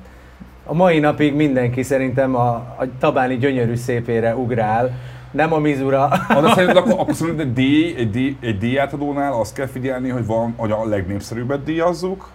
[0.65, 4.91] A mai napig mindenki szerintem a, a Tabáni gyönyörű szépére ugrál,
[5.31, 6.03] nem a Mizura.
[6.03, 10.09] Ah, de szerinted akkor, akkor szerinted egy, díj, egy, díj, egy díjátadónál azt kell figyelni,
[10.09, 12.29] hogy, van, hogy a legnépszerűbbet díjazzuk,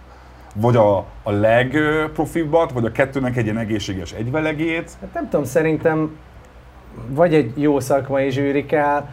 [0.55, 4.91] vagy a, a legprofibbat, vagy a kettőnek egy ilyen egészséges egyvelegét.
[5.01, 6.17] Hát nem tudom, szerintem
[7.07, 9.07] vagy egy jó szakmai zsűri kell,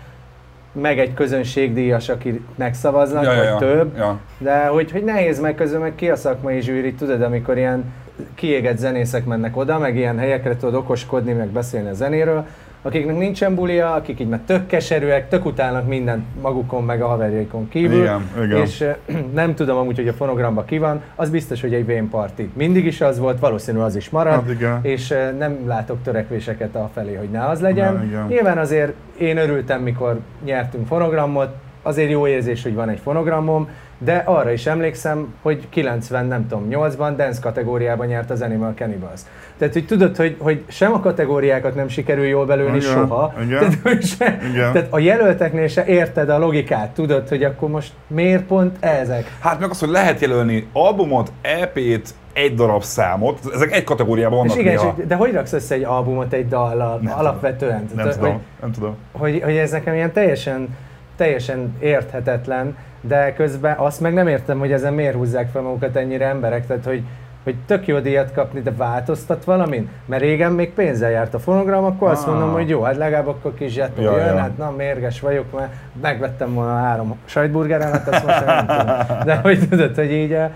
[0.72, 3.56] meg egy közönségdíjas, akinek szavaznak, Ja, ja, vagy ja.
[3.56, 3.96] több.
[3.96, 4.18] Ja.
[4.38, 7.84] De hogy, hogy nehéz meg közül, meg ki a szakmai zsűri, tudod, amikor ilyen
[8.34, 12.46] kiégett zenészek mennek oda, meg ilyen helyekre tudod okoskodni, meg beszélni a zenéről,
[12.86, 17.68] akiknek nincsen bulia, akik így már tök keserűek, tök utálnak mindent magukon, meg a haverjaikon
[17.68, 18.02] kívül.
[18.02, 18.60] Igen, igen.
[18.60, 18.84] És
[19.34, 22.42] nem tudom amúgy, hogy a fonogramban ki van, az biztos, hogy egy vén party.
[22.52, 24.78] Mindig is az volt, valószínű az is marad, Hát igen.
[24.82, 27.94] és nem látok törekvéseket a felé, hogy ne az legyen.
[27.94, 28.26] Ja, igen.
[28.26, 31.48] Nyilván azért én örültem, mikor nyertünk fonogramot,
[31.82, 36.66] azért jó érzés, hogy van egy fonogramom, de arra is emlékszem, hogy 90, nem tudom,
[36.70, 39.20] 8-ban dance kategóriában nyert az Animal Cannibals.
[39.58, 43.32] Tehát, hogy tudod, hogy, hogy sem a kategóriákat nem sikerül jól belőni Igen, soha.
[43.42, 44.72] igen, Tehát, hogy se, igen.
[44.72, 49.36] tehát a jelölteknél se érted a logikát, tudod, hogy akkor most miért pont ezek?
[49.40, 54.54] Hát meg az, hogy lehet jelölni albumot, EP-t, egy darab számot, ezek egy kategóriában vannak
[54.56, 54.94] És igen, néha.
[54.98, 57.84] és, de hogy raksz össze egy albumot egy dallal Nem alapvetően?
[57.94, 58.96] Nem Tehát, tudom, hogy- nem tudom.
[59.12, 60.68] hogy, hogy ez nekem ilyen teljesen,
[61.16, 66.26] teljesen érthetetlen, de közben azt meg nem értem, hogy ezen miért húzzák fel magukat ennyire
[66.26, 67.02] emberek, tehát hogy,
[67.44, 69.88] hogy tök jó díjat kapni, de változtat valamin?
[70.06, 72.32] Mert régen még pénzzel járt a fonogram, akkor azt Ah.
[72.32, 74.36] mondom, hogy jó, hát legalább akkor kis zsetó Ja, jön, ja.
[74.38, 78.96] hát na mérges vagyok, mert megvettem volna három sajtburgeremet, azt most nem tudom.
[79.24, 80.50] De hogy tudod, hogy így, eh,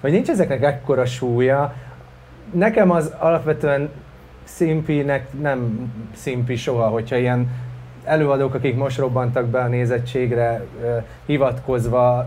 [0.00, 1.72] hogy nincs ezeknek ekkora súlya,
[2.52, 3.88] nekem az alapvetően
[4.44, 7.48] szimpinek nem szimpi soha, hogyha ilyen
[8.06, 10.64] előadók, akik most robbantak be a nézettségre,
[11.26, 12.26] hivatkozva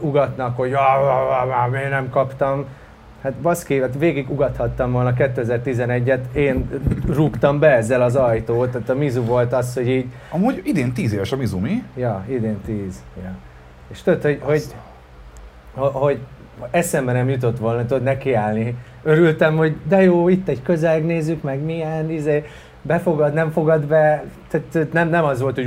[0.00, 2.64] ugatnak, hogy "Ah, ah, ah, ah, miért nem kaptam.
[3.22, 6.68] Hát baszki, hát végig ugathattam volna 2011-et, én
[7.14, 11.12] rúgtam be ezzel az ajtót, tehát a Mizu volt az, hogy így, Amúgy idén 10
[11.12, 11.82] éves a Mizumi.
[11.96, 13.02] ja, idén 10.
[13.22, 13.30] Ja.
[13.90, 14.62] És tudod, hogy, hogy,
[15.74, 16.18] hogy, hogy
[16.70, 18.76] eszembe nem jutott volna, tudod, nekiállni.
[19.02, 22.44] Örültem, hogy de jó, itt egy közeg, nézzük meg milyen, izé,
[22.86, 25.66] befogad, nem fogad be, tehát nem, nem az volt, hogy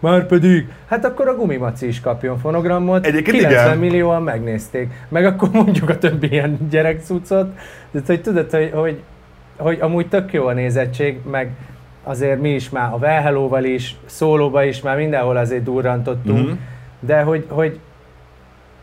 [0.00, 3.06] már pedig, hát akkor a gumimaci is kapjon fonogramot.
[3.06, 3.78] Egyébként 90 igen.
[3.78, 4.92] millióan megnézték.
[5.08, 7.48] Meg akkor mondjuk a többi ilyen gyerekcucot.
[7.92, 9.00] Tehát, hogy tudod, hogy, hogy,
[9.56, 11.50] hogy amúgy tök jó a nézettség, meg
[12.04, 16.56] azért mi is már a Well Hello-val is, szólóba is már mindenhol azért durrantottunk, Mhm.
[17.00, 17.78] de hogy, hogy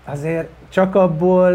[0.06, 1.50] azért csak abból...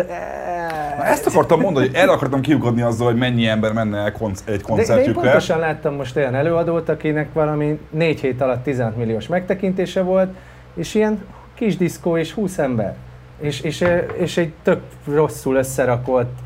[0.98, 4.38] Na, ezt akartam mondani, hogy el akartam kiugodni azzal, hogy mennyi ember menne el konc-
[4.38, 5.20] egy De, de én koncertjükre.
[5.22, 10.34] pontosan láttam most olyan előadót, akinek valami négy hét alatt 16 milliós megtekintése volt,
[10.74, 12.94] és ilyen kis diszkó és 20 ember.
[13.40, 13.84] És, és,
[14.18, 14.80] és egy tök
[15.14, 16.38] rosszul összerakott,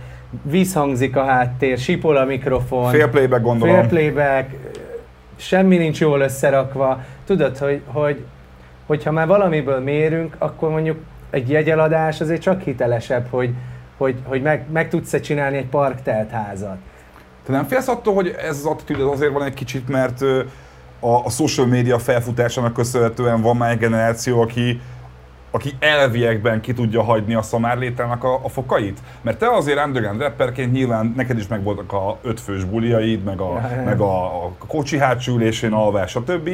[0.42, 3.74] vízhangzik a háttér, sipol a mikrofon, Fél playback gondolom.
[3.74, 4.50] fél playback,
[5.36, 7.00] semmi nincs jól összerakva.
[7.26, 8.24] Tudod, hogy, hogy
[8.86, 10.96] hogyha már valamiből mérünk, akkor mondjuk
[11.34, 13.54] egy jegyeladás azért csak hitelesebb, hogy,
[13.96, 16.76] hogy, hogy meg, meg tudsz-e csinálni egy parktelt házat.
[17.46, 20.22] Te nem félsz attól, hogy ez az attitűd azért van egy kicsit, mert
[21.00, 24.80] a, a social media felfutásának köszönhetően van már egy generáció, aki,
[25.50, 28.98] aki elviekben ki tudja hagyni a szamárlétának a, a fokait?
[29.22, 33.82] Mert te azért underground rapperként nyilván neked is megvoltak a ötfős buliaid, meg a, ja.
[33.84, 36.50] meg a, a kocsi hátsó ülésén alvás, stb.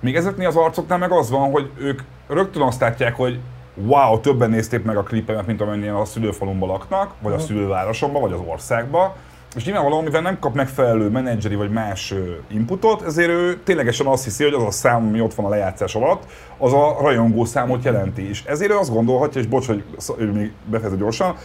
[0.00, 3.38] Még ezeknél az arcoknál meg az van, hogy ők rögtön azt látják, hogy
[3.74, 8.32] wow, többen nézték meg a klipemet, mint amennyien a szülőfalumban laknak, vagy a szülővárosomban, vagy
[8.32, 9.12] az országban.
[9.56, 12.14] És nyilvánvalóan, mivel nem kap megfelelő menedzseri vagy más
[12.48, 15.94] inputot, ezért ő ténylegesen azt hiszi, hogy az a szám, ami ott van a lejátszás
[15.94, 16.22] alatt,
[16.58, 18.28] az a rajongó számot jelenti.
[18.28, 19.84] És ezért ő azt gondolhatja, és bocs, hogy
[20.18, 21.36] ő még befejező gyorsan,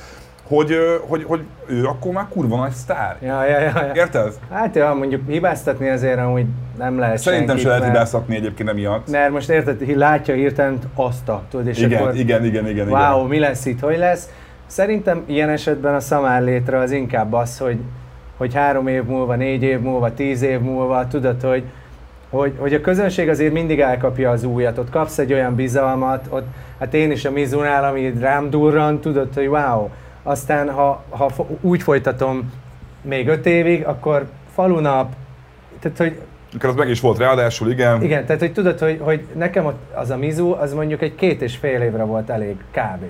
[0.48, 0.76] hogy,
[1.08, 3.18] hogy, hogy ő akkor már kurva nagy sztár.
[3.22, 3.92] Ja, ja, ja, ja.
[3.94, 4.34] Érted?
[4.52, 6.46] Hát ja, mondjuk hibáztatni azért amúgy
[6.78, 9.10] nem lehet Szerintem senkit, se lehet hibáztatni egyébként emiatt.
[9.10, 12.88] Mert most érted, hi- látja hirtelen azt a, tudod, és Igen, akkor igen, igen, igen,
[12.88, 13.28] wow, igen.
[13.28, 14.30] mi lesz itt, hogy lesz.
[14.66, 17.78] Szerintem ilyen esetben a szamár létre az inkább az, hogy,
[18.38, 21.64] hogy három év múlva, négy év múlva, tíz év múlva, tudod, hogy,
[22.30, 26.46] hogy, hogy a közönség azért mindig elkapja az újat, ott kapsz egy olyan bizalmat, ott,
[26.80, 29.90] hát én is a Mizunál, ami rám durran, tudod, hogy wow.
[30.28, 32.54] Aztán, ha, ha úgy folytatom
[33.02, 35.14] még öt évig, akkor falunap,
[35.80, 36.22] tehát, hogy
[36.56, 38.04] Akkor az meg is volt ráadásul, igen.
[38.04, 41.56] igen, tehát hogy tudod, hogy, hogy nekem az a Mizu, az mondjuk egy két és
[41.56, 43.04] fél évre volt elég kb.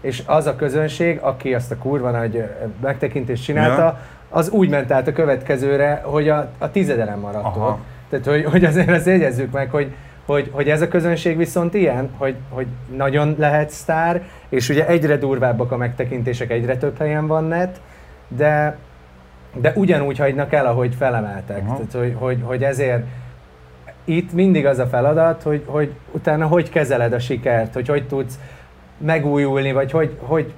[0.00, 2.44] És az a közönség, aki azt a kurva nagy
[2.82, 4.00] megtekintést csinálta, Ja.
[4.28, 7.56] az úgy ment át a következőre, hogy a, a tizedelen maradt.
[8.10, 9.94] Tehát, hogy, hogy azért azt jegyezzük meg, hogy,
[10.30, 12.66] hogy, hogy ez a közönség viszont ilyen, hogy, hogy
[12.96, 17.80] nagyon lehet sztár, és ugye egyre durvábbak a megtekintések, egyre több helyen van net,
[18.28, 18.76] de,
[19.54, 21.62] de ugyanúgy hagynak el, ahogy felemeltek.
[21.66, 21.74] Aha.
[21.74, 23.04] Tehát, hogy, hogy, hogy ezért
[24.04, 28.38] itt mindig az a feladat, hogy, hogy utána hogy kezeled a sikert, hogy hogy tudsz
[28.98, 30.52] megújulni, vagy hogy, hogy,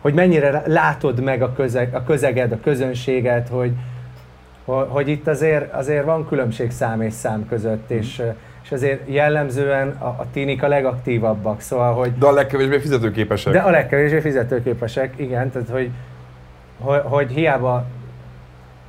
[0.00, 3.72] hogy mennyire látod meg a, közeg, a közeged, a közönséget, hogy,
[4.64, 8.22] hogy, itt azért, azért van különbség szám és szám között, és,
[8.64, 13.52] és azért jellemzően a, a tinik a legaktívabbak, szóval, hogy De a legkevésbé fizetőképesek.
[13.52, 15.90] de a legkevésbé fizetőképesek, igen, tehát hogy,
[16.80, 17.86] hogy, hogy hiába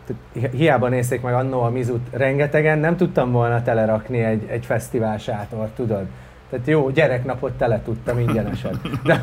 [0.06, 5.18] tehát hiába nézték meg annó a Mizut rengetegen, nem tudtam volna telerakni egy, egy fesztivál
[5.18, 6.06] sátort, tudod?
[6.50, 8.82] Tehát jó, gyereknapot tele tudtam ingyenesen.
[9.04, 9.18] De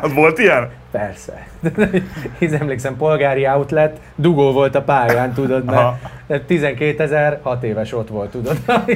[0.00, 0.68] hogy Volt ilyen?
[0.90, 1.46] persze.
[2.38, 5.98] Hisz emlékszem, polgári outlet, dugó volt a pályán, tudod, Aha.
[6.26, 8.56] mert 12 ezer, 6 éves ott volt, tudod,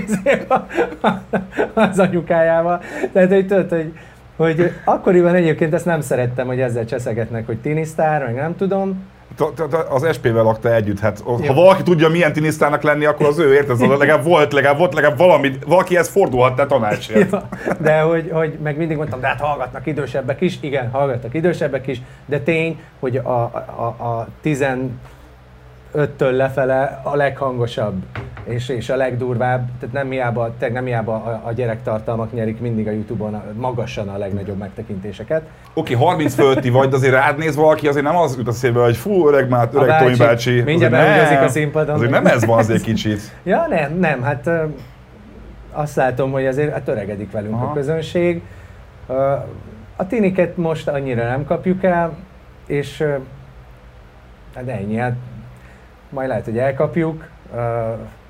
[1.75, 2.81] az anyukájával.
[3.13, 3.93] Tehát, hogy tudod, hogy,
[4.37, 9.05] hogy akkoriban egyébként ezt nem szerettem, hogy ezzel cseszegetnek, hogy tinisztár, meg nem tudom.
[9.89, 13.81] Az SP-vel lakta együtt, hát ha valaki tudja milyen tinisztának lenni, akkor az ő, érted?
[13.81, 17.31] Legalább volt, legalább volt, legalább valami, valakihez fordulhat te tanácsért.
[17.31, 17.49] Ja,
[17.81, 22.01] de hogy, hogy meg mindig mondtam, de hát hallgatnak idősebbek is, igen, hallgatnak idősebbek is,
[22.27, 23.43] de tény, hogy a,
[23.77, 24.29] a, a
[25.95, 28.03] 15-től lefele a leghangosabb
[28.45, 32.89] és, és a legdurvább, tehát nem hiába, tényleg nem hiába a, a gyerektartalmak nyerik mindig
[32.89, 35.43] a Youtube-on a, magasan a legnagyobb megtekintéseket.
[35.75, 38.83] Oké, 30 fölötti vagy, de azért rád néz valaki, azért nem az jut a szívbe,
[38.83, 40.63] hogy fú, öreg, már, A öreg Tomi bácsi bácsi.
[40.63, 41.45] mindjárt nem.
[41.45, 41.95] a színpadon.
[41.95, 43.21] Azért nem ez van azért kicsit.
[43.43, 44.51] Ja, nem, nem, hát
[45.73, 47.65] azt látom, hogy azért hát öregedik velünk Aha.
[47.65, 48.43] a közönség.
[49.97, 52.17] A tiniket most annyira nem kapjuk el,
[52.67, 53.05] és
[54.55, 55.15] hát ennyi, hát
[56.11, 57.25] majd lehet, hogy elkapjuk.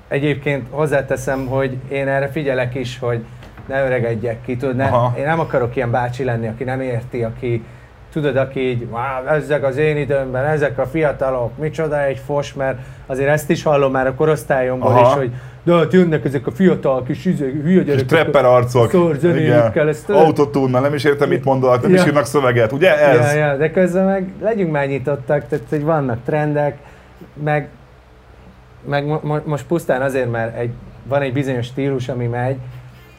[0.07, 3.23] Egyébként hozzáteszem, hogy én erre figyelek is, hogy
[3.67, 5.13] ne öregedjek ki, tudod, ne, Aha.
[5.17, 7.63] én nem akarok ilyen bácsi lenni, aki nem érti, aki
[8.13, 12.77] tudod, aki így, "Á, ezek az én időmben, ezek a fiatalok, micsoda egy fos, mert
[13.05, 15.07] azért ezt is hallom már a korosztályomból Aha.
[15.09, 15.31] is, hogy
[15.63, 18.05] de hát jönnek ezek a fiatal kis izé, hülye És gyerekek.
[18.07, 18.89] trapper arcok.
[18.91, 20.09] Szor zenéjükkel, ezt?
[20.09, 22.07] Autotune, nem is értem, mit mondanak, nem is Ja.
[22.07, 23.33] írnak szöveget, ugye ez?
[23.33, 26.77] Ja, ja, de közben meg legyünk már nyitottak, tehát hogy vannak trendek,
[27.43, 27.69] meg
[28.85, 30.71] meg mo- mo- most pusztán azért, mert egy,
[31.03, 32.57] van egy bizonyos stílus, ami megy,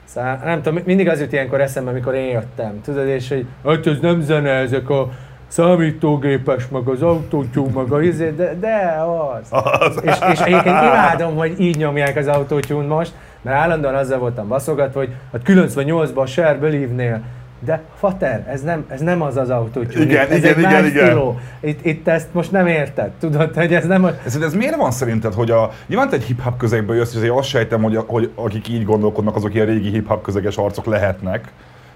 [0.04, 3.86] Szóval nem tudom, mindig az jut ilyenkor eszembe, amikor én jöttem, tudod, és hogy hát
[3.86, 5.08] ez nem zene, ezek a
[5.46, 8.96] számítógépes, meg az autótyú, meg a izé, de, de
[9.40, 9.48] az.
[9.50, 10.00] Az.
[10.02, 13.12] És, és egyébként imádom, hogy így nyomják az autótyún most,
[13.42, 17.20] mert állandóan azzal voltam baszogatva, hogy hát 98-ban a Share Believe-nél
[17.64, 20.02] de fater, ez nem, ez nem az az autótyún.
[20.02, 21.38] Igen, ez igen, egy igen, igen.
[21.60, 24.10] Itt, itt ezt most nem érted, tudod, hogy ez nem a...
[24.24, 27.32] Ez, ez miért van szerinted, hogy a, nyilván te egy hip-hop közegből jössz, és azért
[27.32, 31.52] azt sejtem, hogy, hogy akik így gondolkodnak, azok ilyen régi hip-hop közeges arcok lehetnek,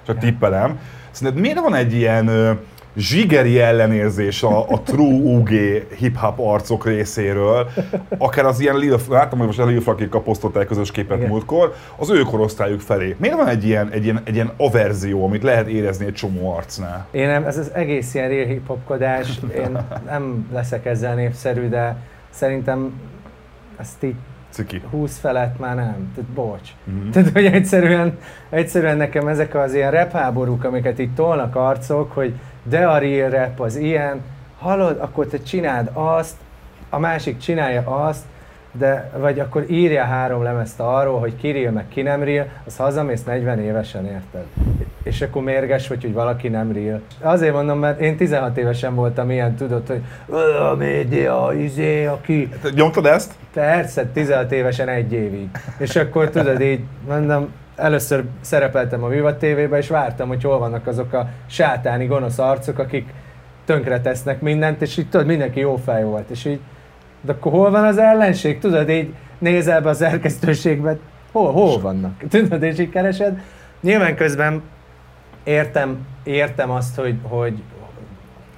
[0.07, 0.79] csak tippelem.
[1.11, 2.59] Szerinted miért van egy ilyen
[2.97, 5.49] zsigeri ellenérzés a, a true UG
[5.99, 7.69] hip-hop arcok részéről,
[8.19, 11.29] akár az ilyen Lil, láttam, hogy most a Lil Frakékkal posztolták közös képet Igen.
[11.29, 13.17] múltkor, az ő korosztályuk felé.
[13.19, 17.07] Miért van egy ilyen, egy ilyen, egy ilyen averzió, amit lehet érezni egy csomó arcnál?
[17.11, 21.97] Én nem, ez az egész ilyen real hip-hopkodás, én nem leszek ezzel népszerű, de
[22.31, 22.93] szerintem
[23.77, 24.15] ezt így
[24.57, 24.83] Ciki.
[24.91, 26.71] 20 felett már nem, tehát bocs.
[26.85, 27.11] Mhm.
[27.11, 32.35] Tehát, hogy egyszerűen, egyszerűen nekem ezek az ilyen rap háborúk, amiket itt tolnak arcok, hogy
[32.69, 34.21] de a real rap az ilyen,
[34.59, 36.37] hallod, akkor te csináld azt,
[36.91, 38.23] a másik csinálja azt,
[38.73, 42.77] de, vagy akkor írja három lemezt arról, hogy ki real, meg ki nem real, az
[42.77, 44.45] hazamész 40 évesen, érted?
[45.03, 47.01] És akkor mérges vagy, hogy valaki nem real.
[47.21, 52.49] Azért mondom, mert én 16 évesen voltam ilyen, tudod, hogy "Ö, a média, izé, aki
[52.75, 53.33] Nyomtad ezt?
[53.53, 55.49] Persze, 16 évesen egy évig.
[55.79, 60.87] És akkor tudod így, mondom, először szerepeltem a Viva TV-be, és vártam, hogy hol vannak
[60.87, 63.09] azok a sátáni gonosz arcok, akik
[63.65, 66.61] tönkre tesznek mindent, és így tudod, mindenki jó fej volt, és így,
[67.21, 68.59] de akkor hol van az ellenség?
[68.59, 70.97] Tudod, így nézel be a szerkesztőségbe,
[71.33, 72.23] hol, hol vannak?
[72.31, 73.41] Tudod, és így keresed.
[73.81, 74.63] Nyilván közben
[75.45, 77.63] értem, értem azt, hogy, hogy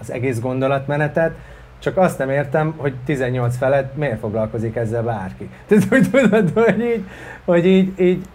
[0.00, 1.32] az egész gondolatmenetet,
[1.78, 5.48] csak azt nem értem, hogy 18 felett miért foglalkozik ezzel bárki.
[5.66, 7.04] Tehát, hogy tudod, hogy így,
[7.44, 8.26] hogy így, így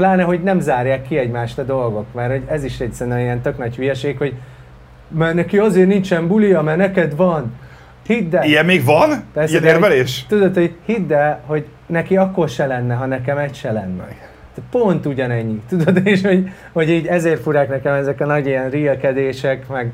[0.00, 3.40] pláne, hogy nem zárják ki egymást a dolgok, mert hogy ez is egy szerintem ilyen
[3.40, 4.34] tök nagy hülyeség, hogy
[5.08, 7.52] mert neki azért nincsen bulia, mert neked van.
[8.06, 8.44] Hidd el.
[8.44, 9.08] Ilyen még van?
[9.32, 10.24] Persze, Ilyen de hogy- érvelés?
[10.28, 14.08] Tudod, hogy hidd el, hogy neki akkor se lenne, ha nekem egy se lenne.
[14.54, 18.70] Te Pont ugyanennyi, tudod, és hogy, hogy így ezért furák nekem ezek a nagy ilyen
[18.70, 19.92] rielkedések, meg,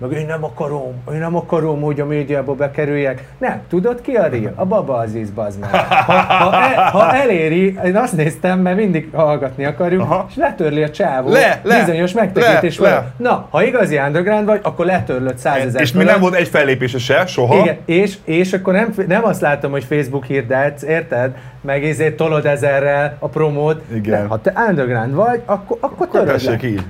[0.00, 3.28] meg én nem akarom, én nem akarom, hogy a médiába bekerüljek.
[3.38, 4.52] Nem, tudod ki a real?
[4.54, 5.70] A Baba Aziz, bazd meg.
[5.70, 10.26] Ha, ha, el, ha eléri, én azt néztem, mert mindig hallgatni akarjuk, Aha.
[10.28, 13.12] és letörli a csávó Le, le, bizonyos megtekintés le, le.
[13.16, 17.26] Na, ha igazi underground vagy, akkor letörlöd százezer És mi nem volt egy fellépése se,
[17.26, 17.56] soha?
[17.58, 21.30] igen, és, és akkor nem, nem azt látom, hogy Facebook hirdetsz, érted?
[21.60, 23.82] Meg ezért tolod ezerrel a promót.
[23.94, 24.22] Igen.
[24.22, 26.68] De ha te underground vagy, akkor, akkor Akkor töröd le.
[26.68, 26.82] így.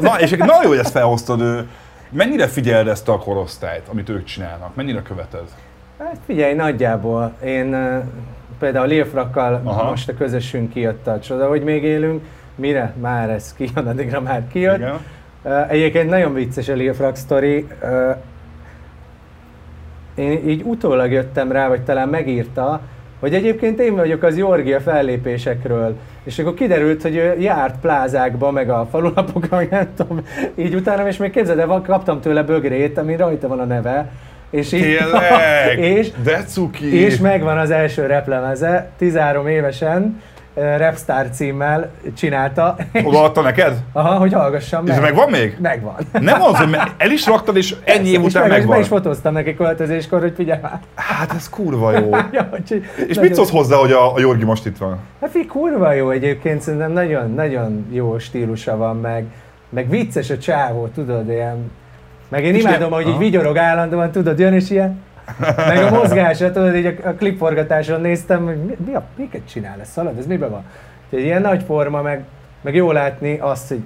[0.00, 1.66] Na, és nagyon jó, hogy ezt felhoztad.
[2.14, 4.74] Mennyire figyeled ezt a korosztályt, amit ők csinálnak?
[4.74, 5.42] Mennyire követed?
[5.98, 7.34] Hát figyelj, nagyjából.
[7.44, 7.76] Én
[8.58, 9.90] például Lil Frakkal Aha.
[9.90, 12.24] most a közösünk kijött a csoda, hogy még élünk.
[12.54, 12.94] Mire?
[13.00, 14.76] Már ez kijön, addigra már kijött.
[14.76, 15.00] Igen.
[15.68, 17.66] Egyébként nagyon vicces a Lil Frak sztori.
[20.14, 22.80] Én így utólag jöttem rá, vagy talán megírta,
[23.24, 25.96] hogy egyébként én vagyok az Jorgi a fellépésekről.
[26.24, 30.20] És akkor kiderült, hogy ő járt plázákba, meg a falunapokra, meg nem tudom,
[30.54, 34.10] így utána, és még képzeld el, kaptam tőle bögrét, ami rajta van a neve.
[34.50, 35.78] És így, Tényleg?
[35.98, 36.94] és, De cuki!
[36.94, 40.22] és megvan az első replemeze, 13 évesen,
[40.54, 42.76] Rapstar címmel csinálta.
[43.04, 43.76] Odaadta neked?
[43.92, 45.00] Aha, hogy hallgassam meg.
[45.00, 45.56] megvan még?
[45.60, 45.94] Megvan.
[46.20, 48.80] Nem az, hogy el is raktad, és ennyi év után meg, Be megvan.
[48.80, 50.80] is fotóztam neki költözéskor, hogy figyelj már.
[50.94, 52.10] Hát ez kurva jó.
[52.32, 52.48] Ja,
[53.08, 54.98] És mit szólsz hozzá, hogy a, a Jorgi most itt van?
[55.20, 59.24] Hát fi, kurva jó egyébként, szerintem nagyon, nagyon jó stílusa van, meg,
[59.68, 61.70] meg vicces a csávó, tudod, ilyen...
[62.28, 65.02] Meg én És imádom, ilyen- hogy így vigyorog állandóan, tudod, jön és ilyen...
[65.56, 69.80] Meg a mozgása, tudod, így a, a klipforgatáson néztem, hogy mi, mi a, miket csinál
[69.80, 70.64] ez, szalad, ez miben van?
[71.04, 72.24] Úgyhogy ilyen nagy forma, meg,
[72.60, 73.82] meg jó látni azt, hogy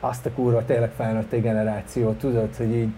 [0.00, 2.88] azt a kurva tényleg felnőtt generáció, tudod, hogy így...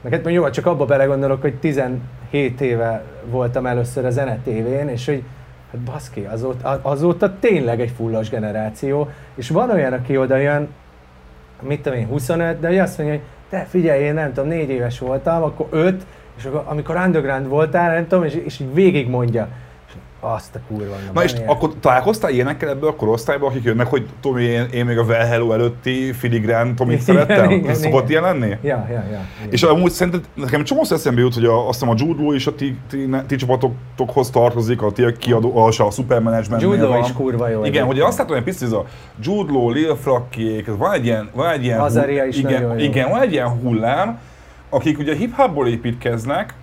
[0.00, 5.06] Meg hát jó, csak abba belegondolok, hogy 17 éve voltam először a Zene TV-n, és
[5.06, 5.22] hogy
[5.72, 10.68] hát baszki, azóta, azóta tényleg egy fullos generáció, és van olyan, aki oda jön,
[11.62, 14.70] mit tudom én, 25, de hogy azt mondja, hogy te figyelj, én nem tudom, négy
[14.70, 16.06] éves voltam, akkor öt,
[16.38, 19.48] és akkor, amikor underground voltál, nem tudom, és, és így végig mondja.
[19.88, 20.94] És azt a kurva.
[21.12, 24.98] Na és akkor találkoztál ilyenekkel ebből a korosztályból, akik jönnek, hogy Tomi, én, én még
[24.98, 27.50] a Well Hello előtti filigrán Tomit szerettem?
[27.50, 28.48] igen, Ez szokott ilyen lenni?
[28.48, 29.04] Ja, ja, ja.
[29.38, 29.50] igen.
[29.50, 32.54] És amúgy szerinted nekem csomó eszembe jut, hogy a, azt hiszem a Judo is a
[32.54, 36.62] ti, ti, ti csapatokhoz tartozik, a ti kiadó, a, a Supermanagement.
[36.62, 37.64] Judo is kurva jó.
[37.64, 38.84] Igen, hogy azt látom, hogy picit ez a
[39.22, 43.32] Judlo, Lil Frakkék, ez van egy ilyen, van egy ilyen, is igen, igen, van egy
[43.32, 44.18] ilyen hullám,
[44.68, 46.54] akik ugye hip-hopból építkeznek,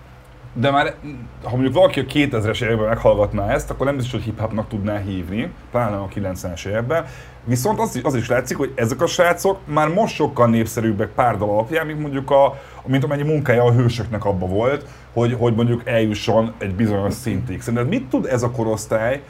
[0.52, 0.94] de már,
[1.42, 5.52] ha mondjuk valaki a 2000-es években meghallgatná ezt, akkor nem biztos, hogy hip-hopnak tudná hívni,
[5.70, 7.04] pláne a 90-es években.
[7.44, 11.48] Viszont az az is látszik, hogy ezek a srácok már most sokkal népszerűbbek pár dal
[11.48, 16.52] alapján, mint mondjuk a, mint amennyi munkája a hősöknek abba volt, hogy, hogy mondjuk eljusson
[16.58, 17.62] egy bizonyos szintig.
[17.62, 19.22] Szerinted mit tud ez a korosztály,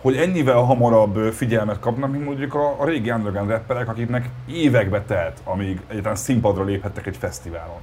[0.00, 5.40] hogy ennyivel hamarabb figyelmet kapnak, mint mondjuk a, a régi underground rapperek, akiknek évekbe telt,
[5.44, 7.80] amíg egyáltalán színpadra léphettek egy fesztiválon.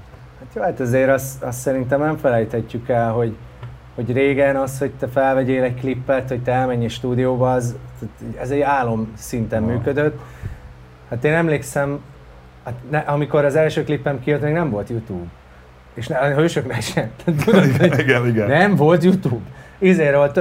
[0.55, 3.35] Jó, hát azért azt, azt szerintem nem felejthetjük el, hogy,
[3.95, 7.75] hogy régen az, hogy te felvegyél egy klippet, hogy te elmenj stúdióba, az,
[8.39, 9.71] ez egy álom szinten Aha.
[9.71, 10.19] működött.
[11.09, 11.99] Hát én emlékszem,
[12.63, 15.25] hát ne, amikor az első klippem kijött, még nem volt YouTube.
[15.93, 17.11] És ne, a hősöknek sem.
[17.23, 18.47] Tudod, igen, igen, igen.
[18.47, 19.43] Nem volt YouTube.
[19.77, 20.31] Izéről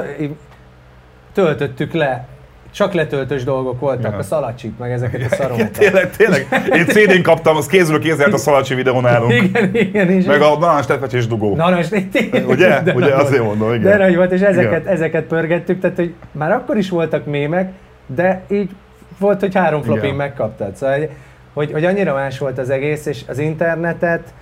[1.32, 2.26] töltöttük le
[2.72, 4.18] csak letöltős dolgok voltak, ja.
[4.18, 5.70] a szalacsik, meg ezeket a szarokat.
[5.70, 6.46] tényleg, tényleg.
[6.72, 9.32] Én CD-n kaptam, az kézről kézzel a szalacsi videó nálunk.
[9.32, 10.10] Igen, igen.
[10.10, 11.56] És meg a narancs és dugó.
[11.56, 12.48] Narancs, tényleg.
[12.48, 12.80] Ugye?
[12.82, 13.82] De Ugye, azért mondom, igen.
[13.82, 17.72] De nagy volt, és ezeket, ezeket pörgettük, tehát hogy már akkor is voltak mémek,
[18.06, 18.70] de így
[19.18, 20.76] volt, hogy három flopig megkaptad.
[20.76, 21.08] Szóval,
[21.52, 24.32] hogy, hogy annyira más volt az egész, és az internetet,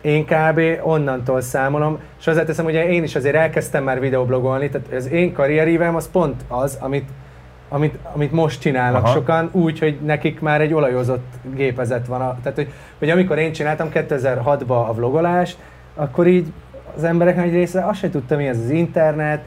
[0.00, 0.60] én kb.
[0.82, 5.94] onnantól számolom, és hozzáteszem, ugye én is azért elkezdtem már videoblogolni, tehát az én karrierívem
[5.94, 7.08] az pont az, amit,
[7.72, 9.12] amit, amit most csinálnak Aha.
[9.12, 12.20] sokan, úgy, hogy nekik már egy olajozott gépezet van.
[12.20, 15.58] A, tehát, hogy, hogy amikor én csináltam 2006-ban a vlogolást,
[15.94, 16.52] akkor így
[16.96, 19.44] az emberek nagy része azt se tudta, mi ez az internet,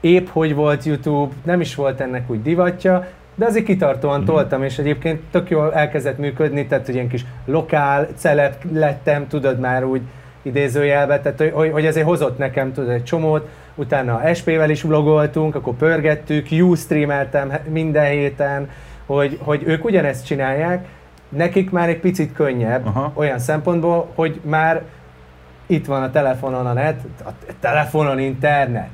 [0.00, 4.28] épp hogy volt YouTube, nem is volt ennek úgy divatja, de azért kitartóan mhm.
[4.28, 9.58] toltam, és egyébként tök jól elkezdett működni, tehát hogy ilyen kis lokál celeb lettem, tudod
[9.58, 10.02] már úgy
[10.42, 13.48] idézőjelbe, tehát hogy, hogy azért hozott nekem tudod egy csomót,
[13.78, 18.70] utána SP-vel is vlogoltunk, akkor pörgettük, streameltem minden héten,
[19.06, 20.86] hogy, hogy ők ugyanezt csinálják,
[21.28, 23.12] nekik már egy picit könnyebb, Aha.
[23.14, 24.82] olyan szempontból, hogy már
[25.66, 28.88] itt van a telefonon a net, a telefonon internet.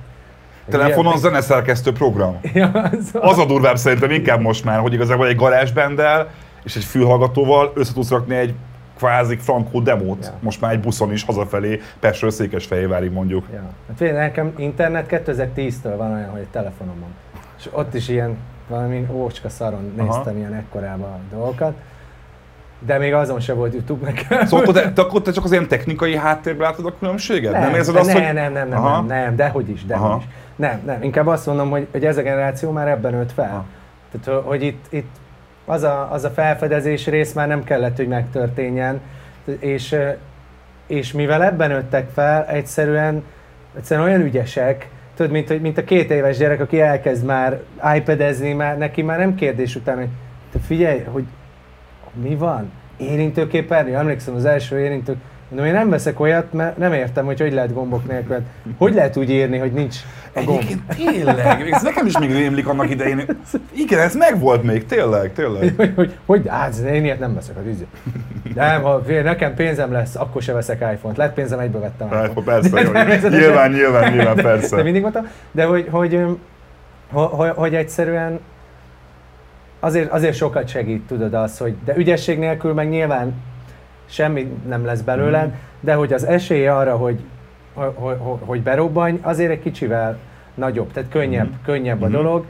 [0.68, 2.40] Telefonon zeneszerkesztő program.
[2.52, 6.28] Ja, az, az a durvább szerintem inkább most már, hogy igazából egy garázsbendel
[6.64, 8.54] és egy fülhallgatóval össze rakni egy
[8.96, 10.32] kvázi frankó demót, ja.
[10.40, 13.46] most már egy buszon is hazafelé, Pestről Székesfehérvárig mondjuk.
[13.52, 13.62] Ja.
[13.88, 17.14] Hát figyelj, nekem internet 2010-től van olyan, hogy egy telefonom van.
[17.58, 18.36] És ott is ilyen
[18.68, 20.36] valami ócska szaron néztem Aha.
[20.36, 21.74] ilyen ekkorában a dolgokat.
[22.78, 24.46] De még azon se volt YouTube nekem.
[24.46, 27.52] Szóval akkor te, te, akkor te csak az ilyen technikai háttérben látod a különbséget?
[27.52, 28.34] Nem, nem érzed azt, nem, hogy...
[28.34, 30.28] nem, nem, nem, nem, nem, dehogy is, dehogy is.
[30.56, 33.50] Nem, nem, inkább azt mondom, hogy, hogy ez a generáció már ebben nőtt fel.
[33.50, 33.64] Aha.
[34.20, 35.16] Tehát, hogy itt, itt
[35.64, 39.00] az, a, az a felfedezés rész már nem kellett, hogy megtörténjen,
[39.58, 39.96] és,
[40.86, 43.24] és mivel ebben nőttek fel, egyszerűen,
[43.76, 47.60] egyszerűen olyan ügyesek, tudod, mint, mint a két éves gyerek, aki elkezd már
[47.96, 50.08] iPad-ezni, már, neki már nem kérdés után, hogy
[50.52, 51.24] te figyelj, hogy
[52.12, 52.70] mi van?
[52.96, 53.94] Érintőképernyő?
[53.94, 55.16] Emlékszem az első érintő,
[55.54, 58.36] Mondom, én nem veszek olyat, mert nem értem, hogy hogy lehet gombok nélkül.
[58.78, 59.96] Hogy lehet úgy írni, hogy nincs
[60.32, 60.58] a gomb?
[60.58, 63.22] Egyébként tényleg, ez nekem is még rémlik annak idején.
[63.72, 65.72] Igen, ez megvolt még, tényleg, tényleg.
[65.76, 67.86] Hogy, hogy, hogy hát én ilyet nem veszek az izé.
[68.54, 71.16] Nem, ha nekem pénzem lesz, akkor se veszek iPhone-t.
[71.16, 72.26] Lett pénzem, egyből vettem iPhone.
[72.26, 73.38] iPhone persze, jó.
[73.38, 74.76] Nyilván, nyilván, nyilván, persze.
[74.76, 76.20] De mindig mondtam, de hogy, hogy,
[77.10, 78.40] hogy, hogy egyszerűen
[79.80, 83.34] azért, azért sokat segít, tudod az, hogy de ügyesség nélkül meg nyilván
[84.06, 85.52] semmi nem lesz belőled, mm.
[85.80, 87.20] de hogy az esélye arra, hogy,
[87.74, 90.18] hogy, hogy berobbanj, azért egy kicsivel
[90.54, 91.64] nagyobb, tehát könnyebb, mm.
[91.64, 92.12] könnyebb a mm.
[92.12, 92.44] dolog,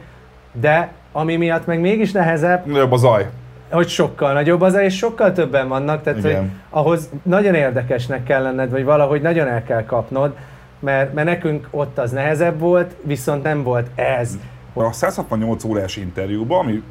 [0.51, 2.65] de ami miatt meg mégis nehezebb...
[2.65, 3.29] Nagyobb a zaj.
[3.71, 6.37] Hogy sokkal nagyobb az és sokkal többen vannak, tehát hogy
[6.69, 10.35] ahhoz nagyon érdekesnek kell lenned, vagy valahogy nagyon el kell kapnod,
[10.79, 14.37] mert, mert nekünk ott az nehezebb volt, viszont nem volt ez.
[14.73, 16.83] A 168 órás interjúban, ami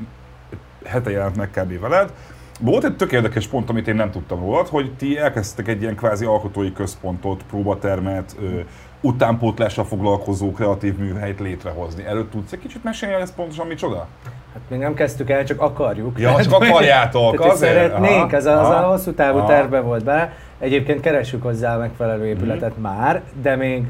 [0.85, 1.81] hete jelent meg kb.
[1.81, 2.13] veled,
[2.61, 5.97] volt egy tök érdekes pont, amit én nem tudtam róla, hogy ti elkezdtek egy ilyen
[5.97, 8.61] kvázi alkotói központot, próbatermet, ö,
[9.01, 12.05] utánpótlásra foglalkozó kreatív műhelyt létrehozni.
[12.07, 14.07] Erről tudsz egy kicsit mesélni, ez pontosan micsoda?
[14.53, 16.19] Hát még nem kezdtük el, csak akarjuk.
[16.19, 17.73] Ja, csak akarjátok, azért?
[17.73, 20.33] Szeretnénk, ez az a hosszú távú terve volt be.
[20.59, 22.83] Egyébként keressük hozzá a megfelelő épületet mm.
[22.83, 23.85] már, de még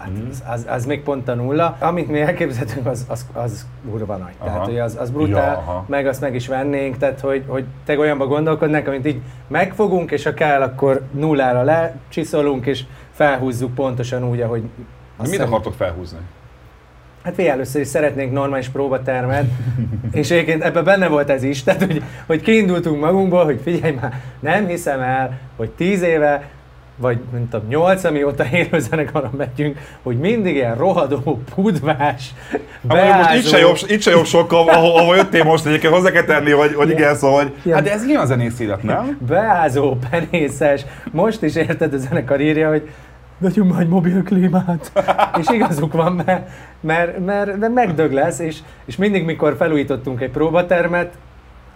[0.00, 0.28] Hát mm.
[0.30, 1.76] az, az, az, még pont a nulla.
[1.80, 4.32] Amit mi elképzelhetünk, az, az, az kurva nagy.
[4.38, 4.50] Aha.
[4.50, 7.98] Tehát, hogy az, az brutál, ja, meg azt meg is vennénk, tehát, hogy, hogy te
[7.98, 14.40] olyanba gondolkodnánk, amit így megfogunk, és ha kell, akkor nullára lecsiszolunk, és felhúzzuk pontosan úgy,
[14.40, 14.62] ahogy...
[15.18, 15.48] Mit szerint...
[15.48, 16.18] akartok felhúzni?
[17.22, 19.44] Hát figyelj, először is szeretnénk normális próbatermet,
[20.12, 24.20] és egyébként ebben benne volt ez is, tehát hogy, hogy kiindultunk magunkból, hogy figyelj már,
[24.40, 26.50] nem hiszem el, hogy tíz éve
[27.00, 32.34] vagy mint a nyolc, amióta élőzenekarra megyünk, hogy mindig ilyen rohadó, pudvás,
[32.80, 33.18] beázó...
[33.18, 36.24] most itt se, jobb, itt se jobb sokkal, ahol, ahol jöttél most egyébként hozzá kell
[36.24, 37.72] tenni, hogy, hogy igen, szóval, hogy...
[37.72, 39.18] Hát de ez nyilván zenész élet, nem?
[39.26, 42.90] Beázó, penészes, most is érted a zenekar írja, hogy
[43.38, 44.92] vegyünk majd mobil klímát.
[45.40, 46.48] és igazuk van, mert,
[46.80, 51.14] mert, mert, mert megdög lesz, és, és mindig, mikor felújítottunk egy próbatermet,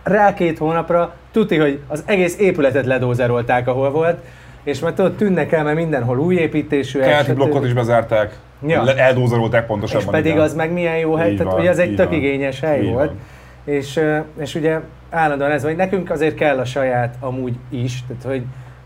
[0.02, 4.18] rá két hónapra tuti, hogy az egész épületet ledózerolták, ahol volt,
[4.64, 7.00] és mert ott tűnnek el, mert mindenhol új építésű.
[7.00, 8.94] Keleti blokkot is bezárták, ja.
[8.96, 10.04] eldózerolták pontosabban.
[10.04, 10.42] És pedig igen.
[10.44, 12.18] az meg milyen jó hely, így tehát van, ugye az egy tök van.
[12.18, 13.06] igényes hely így volt.
[13.06, 13.74] Van.
[13.74, 14.00] És,
[14.38, 18.42] és ugye állandóan ez, hogy nekünk azért kell a saját amúgy is, tehát hogy,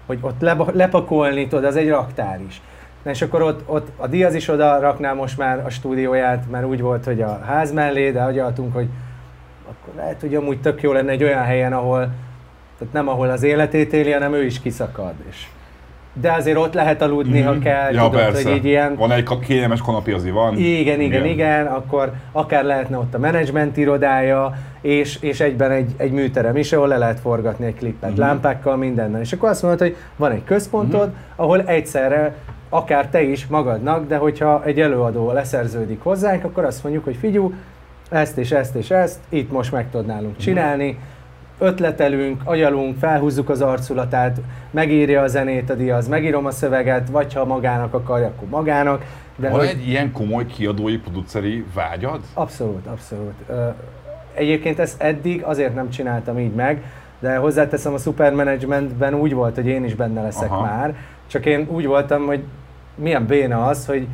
[0.06, 0.40] hogy ott
[0.72, 2.60] lepakolni, tudod, az egy raktár is.
[3.02, 6.64] Na és akkor ott, ott a Diaz is oda rakná most már a stúdióját, mert
[6.64, 8.88] úgy volt, hogy a ház mellé, de agyaltunk, hogy
[9.68, 12.08] akkor lehet, hogy amúgy tök jó lenne egy olyan helyen, ahol,
[12.78, 15.12] tehát nem ahol az életét éli, hanem ő is kiszakad.
[15.30, 15.46] És,
[16.20, 17.44] de azért ott lehet aludni, mm.
[17.44, 17.62] ha mhm.
[17.62, 18.48] kell, ja, tudod, persze.
[18.48, 18.94] hogy így ilyen...
[18.96, 20.56] Van egy kényelmes kanapi, azért van.
[20.56, 25.90] Igen, igen, igen, igen, akkor akár lehetne ott a menedzsment irodája, és, és egyben egy,
[25.96, 28.18] egy műterem is, ahol le lehet forgatni egy klippet, mm.
[28.18, 29.20] lámpákkal, mindennel.
[29.20, 31.12] És akkor azt mondod, hogy van egy központod, mm.
[31.36, 32.34] ahol egyszerre
[32.68, 37.54] akár te is magadnak, de hogyha egy előadó leszerződik hozzánk, akkor azt mondjuk, hogy figyú,
[38.10, 40.40] ezt és ezt és ezt, itt most meg tudod nálunk mhm.
[40.40, 40.98] csinálni,
[41.58, 44.40] ötletelünk, agyalunk, felhúzzuk az arculatát,
[44.70, 49.04] megírja a zenét a diaz, megírom a szöveget, vagy ha magának akarja, akkor magának.
[49.36, 49.68] De Van hogy...
[49.68, 52.20] egy ilyen komoly kiadói, produceri vágyad?
[52.34, 53.34] Abszolút, abszolút.
[54.34, 56.82] Egyébként ezt eddig azért nem csináltam így meg,
[57.18, 60.60] de hozzáteszem a supermanagementben úgy volt, hogy én is benne leszek Aha.
[60.60, 60.94] már,
[61.26, 62.42] csak én úgy voltam, hogy
[62.94, 64.06] milyen béna az, hogy,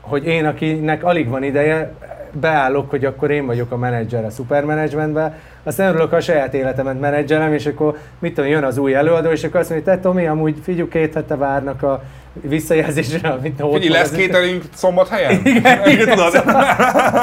[0.00, 1.94] hogy én, akinek alig van ideje,
[2.32, 7.52] beállok, hogy akkor én vagyok a menedzser a szupermenedzsmentben, aztán örülök, a saját életemet menedzselem,
[7.52, 10.56] és akkor mit tudom, jön az új előadó, és akkor azt mondja, te Tomi, amúgy
[10.62, 12.02] figyelj, két hete várnak a
[12.32, 14.62] visszajelzésre, amit ott Figyelj, lesz catering
[15.10, 15.40] helyen?
[15.56, 16.30] Igen, igen tudod.
[16.32, 16.64] Szóval,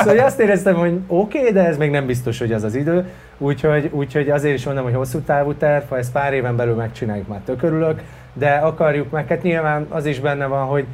[0.04, 3.06] szóval azt éreztem, hogy oké, okay, de ez még nem biztos, hogy az az idő.
[3.38, 7.28] Úgyhogy, úgyhogy azért is mondom, hogy hosszú távú terv, ha ezt pár éven belül megcsináljuk,
[7.28, 8.02] már tök örülök,
[8.34, 10.86] de akarjuk meg, hát nyilván az is benne van, hogy,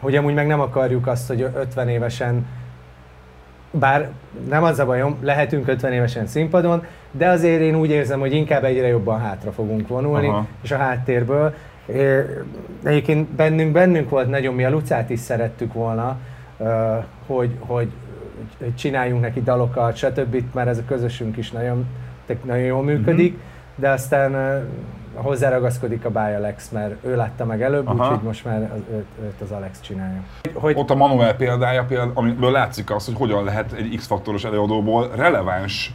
[0.00, 2.46] hogy amúgy meg nem akarjuk azt, hogy 50 évesen
[3.70, 4.10] bár
[4.48, 8.64] nem az a bajom, lehetünk 50 évesen színpadon, de azért én úgy érzem, hogy inkább
[8.64, 10.46] egyre jobban hátra fogunk vonulni, Aha.
[10.62, 11.54] és a háttérből.
[12.84, 16.16] Egyébként bennünk, bennünk volt nagyon, mi a Lucát is szerettük volna,
[17.26, 17.88] hogy, hogy,
[18.58, 21.86] hogy csináljunk neki dalokat, stb., mert ez a közösünk is nagyon,
[22.44, 23.42] nagyon jól működik, mm-hmm.
[23.80, 24.62] De aztán
[25.14, 28.60] hozzáragaszkodik a Báj Alex, mert ő látta meg előbb, úgyhogy most már
[28.90, 30.20] őt, őt az Alex csinálja.
[30.54, 30.76] Hogy...
[30.76, 35.94] Ott a Manuel példája, például, amiből látszik az, hogy hogyan lehet egy X-faktoros előadóból releváns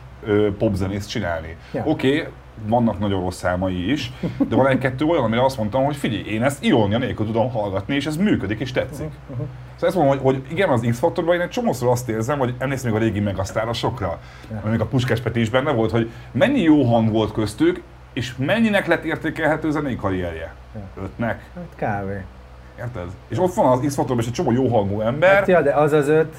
[0.58, 1.56] popzenészt csinálni.
[1.74, 1.84] Ja.
[1.86, 2.32] Oké, okay,
[2.68, 4.12] vannak nagyon rossz számai is,
[4.50, 7.96] de van egy-kettő olyan, amire azt mondtam, hogy figyelj, én ezt irónia nélkül tudom hallgatni,
[7.96, 9.10] és ez működik, és tetszik.
[9.30, 9.46] Uh-huh.
[9.74, 12.92] Szóval ezt mondom, hogy, hogy igen, az X-faktorban én egy csomószor azt érzem, hogy emlékszem
[12.92, 14.20] még a régi megasztárosokra,
[14.52, 14.70] yeah.
[14.70, 17.82] még a Puskás Peti is benne volt, hogy mennyi jó hang volt köztük,
[18.14, 20.54] és mennyinek lett értékelhető zenei karrierje?
[20.76, 21.04] Ja.
[21.04, 21.44] Ötnek?
[21.56, 22.22] Hát kávé.
[22.80, 23.08] Érted?
[23.28, 25.34] És ott van az x is egy csomó jó hangú ember.
[25.34, 26.36] Hát ja, de az az öt,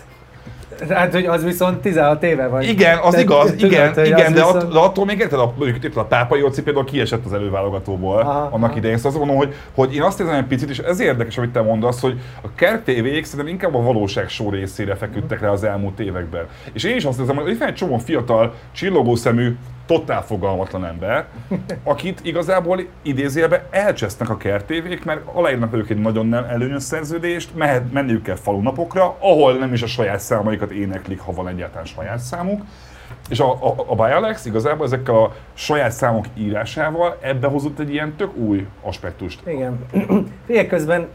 [0.88, 2.62] Hát, hogy az viszont 16 éve van.
[2.62, 4.62] Igen, az Te, igaz, tudod, igen, igen, de, viszont...
[4.62, 8.48] att, de attól még érted, a, mondjuk a Pápa Jóci például kiesett az előválogatóból aha,
[8.50, 8.78] annak aha.
[8.78, 8.96] idején.
[8.96, 11.60] Szóval azt mondom, hogy, hogy én azt érzem egy picit, és ez érdekes, amit te
[11.60, 16.00] mondasz, hogy a Kerk tv szerintem inkább a valóság show részére feküdtek rá az elmúlt
[16.00, 16.46] években.
[16.72, 19.56] És én is azt érzem, hogy egy csomó fiatal, csillogó szemű,
[19.86, 21.26] totál fogalmatlan ember,
[21.84, 27.92] akit igazából idézélbe elcsesznek a kertévék, mert aláírnak ők egy nagyon nem előnyös szerződést, mehet,
[27.92, 32.62] menniük kell falunapokra, ahol nem is a saját számaikat éneklik, ha van egyáltalán saját számuk.
[33.28, 38.16] És a, a, a Bialex igazából ezekkel a saját számok írásával ebbe hozott egy ilyen
[38.16, 39.40] tök új aspektust.
[39.46, 39.78] Igen.
[40.46, 41.08] Figyelj, közben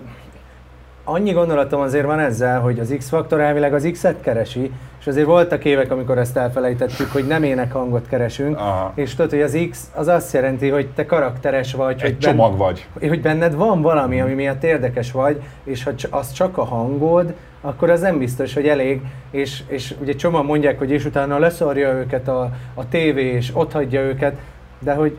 [1.04, 5.66] annyi gondolatom azért van ezzel, hogy az X-faktor elvileg az X-et keresi, és azért voltak
[5.66, 8.92] évek, amikor ezt elfelejtettük, hogy nem ének hangot keresünk, Aha.
[8.96, 11.96] és tudod, hogy az X az azt jelenti, hogy te karakteres vagy.
[11.96, 12.88] Egy hogy csomag ben, vagy.
[13.10, 17.90] Hogy benned van valami, ami miatt érdekes vagy, és ha az csak a hangod, akkor
[17.90, 22.28] az nem biztos, hogy elég, és, és ugye csomag mondják, hogy és utána leszarja őket
[22.28, 24.36] a, a tévé, és ott hagyja őket,
[24.80, 25.18] de hogy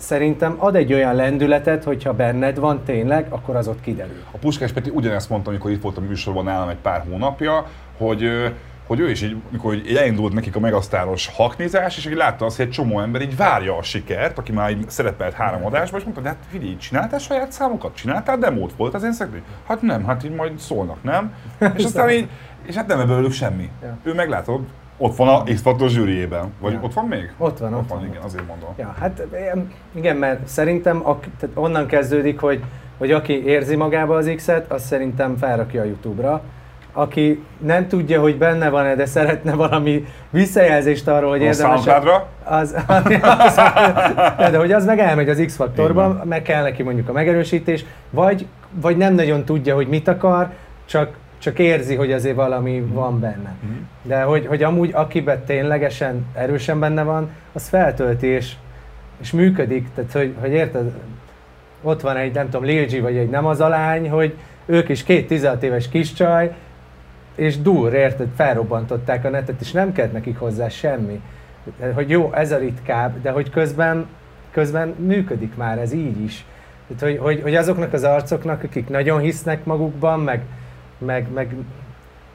[0.00, 4.22] szerintem ad egy olyan lendületet, hogyha benned van tényleg, akkor az ott kiderül.
[4.30, 7.66] A Puskás Peti ugyanezt mondta, amikor itt volt a műsorban nálam egy pár hónapja,
[7.98, 8.52] hogy
[8.90, 12.56] hogy ő is így, mikor így elindult nekik a megasztáros haknézás, és így látta azt,
[12.56, 16.04] hogy egy csomó ember így várja a sikert, aki már így szerepelt három adásban, és
[16.04, 17.94] mondta, de hát figyelj, csináltál saját számokat?
[17.94, 18.72] Csináltál demót?
[18.76, 19.42] Volt az én szekrény?
[19.66, 21.34] Hát nem, hát így majd szólnak, nem?
[21.76, 22.28] És aztán így,
[22.66, 23.70] és hát nem ebből semmi.
[23.82, 23.96] Ja.
[24.02, 24.60] Ő meglátod,
[25.02, 26.52] ott van a X-Factor zsűriében.
[26.60, 26.78] Vagy ja.
[26.82, 27.32] ott van még?
[27.38, 28.68] Ott van, ott, ott van, van, igen, azért mondom.
[28.76, 29.22] Ja, hát
[29.92, 32.62] igen, mert szerintem a, tehát onnan kezdődik, hogy,
[32.98, 36.42] hogy aki érzi magába az X-et, az szerintem felrakja a YouTube-ra.
[36.92, 41.86] Aki nem tudja, hogy benne van-e, de szeretne valami visszajelzést arról, hogy érdemes...
[41.86, 42.76] Az, az,
[43.22, 43.54] az,
[44.50, 48.46] de hogy az meg elmegy az X-faktorban, meg kell neki mondjuk a megerősítés, vagy
[48.80, 50.50] vagy nem nagyon tudja, hogy mit akar,
[50.84, 53.54] csak, csak érzi, hogy azért valami van benne.
[53.60, 53.72] Mhm.
[54.02, 58.52] De hogy, hogy amúgy akiben ténylegesen erősen benne van, az feltölti és,
[59.20, 59.88] és működik.
[59.94, 60.92] Tehát, hogy, hogy érted,
[61.82, 64.36] ott van egy, nem tudom, Lil G, vagy egy nem az a lány, hogy
[64.66, 66.54] ők is két 16 éves kis csaj,
[67.34, 71.20] és dur, érted, felrobbantották a netet, és nem kellett nekik hozzá semmi.
[71.94, 74.06] Hogy jó, ez a ritkább, de hogy közben,
[74.50, 76.44] közben működik már ez így is.
[76.86, 80.42] Tehát, hogy, hogy, hogy azoknak az arcoknak, akik nagyon hisznek magukban, meg,
[81.00, 81.54] meg, meg,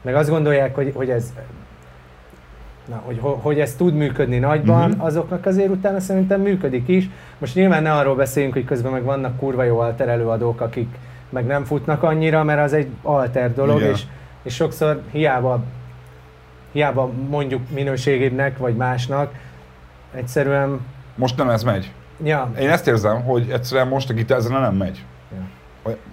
[0.01, 1.33] meg azt gondolják, hogy, hogy ez
[2.89, 5.01] Na, hogy, hogy ez tud működni nagyban, Mhm.
[5.01, 7.09] azoknak azért utána szerintem működik is.
[7.37, 10.95] Most nyilván ne arról beszéljünk, hogy közben meg vannak kurva jó alter előadók, akik
[11.29, 13.89] meg nem futnak annyira, mert az egy alter dolog, Igen.
[13.91, 14.01] és,
[14.43, 15.63] és sokszor hiába,
[16.71, 19.33] hiába mondjuk minőségébbnek, vagy másnak,
[20.13, 20.79] egyszerűen,
[21.15, 21.91] Most nem ez megy.
[22.23, 25.03] ja, Én ezt érzem, hogy egyszerűen most a gitárzene nem megy.
[25.31, 25.43] Ja.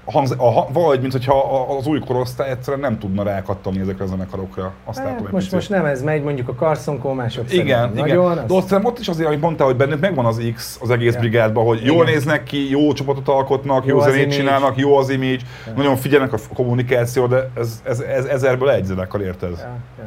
[0.05, 4.07] A hangz, a, ha- valahogy, mintha az új korosztály egyszerűen nem tudna rákattani ezekre a
[4.07, 4.73] zenekarokra.
[4.85, 7.91] Azt látom hát egy most, most nem ez megy, mondjuk a Carson mások Igen, igen.
[7.95, 10.79] nagyon, De az- ott, szerintem ott is azért, amit mondtál, hogy bennük megvan az X
[10.83, 11.21] az egész Ja.
[11.21, 12.15] brigádban, hogy jól Igen.
[12.15, 14.37] néznek ki, jó csapatot alkotnak, jó, Jó zenét image.
[14.37, 15.73] csinálnak, jó az image, Ja.
[15.77, 19.51] nagyon figyelnek a kommunikáció, de ez, ez, ez ezerből egy zenekar, érted?
[19.51, 20.05] Ja, ja.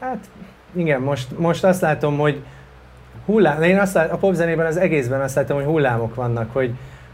[0.00, 0.24] Hát
[0.74, 2.42] igen, most, most azt látom, hogy
[3.26, 6.70] hullám, én azt látom, a popzenében az egészben azt látom, hogy hullámok vannak, hogy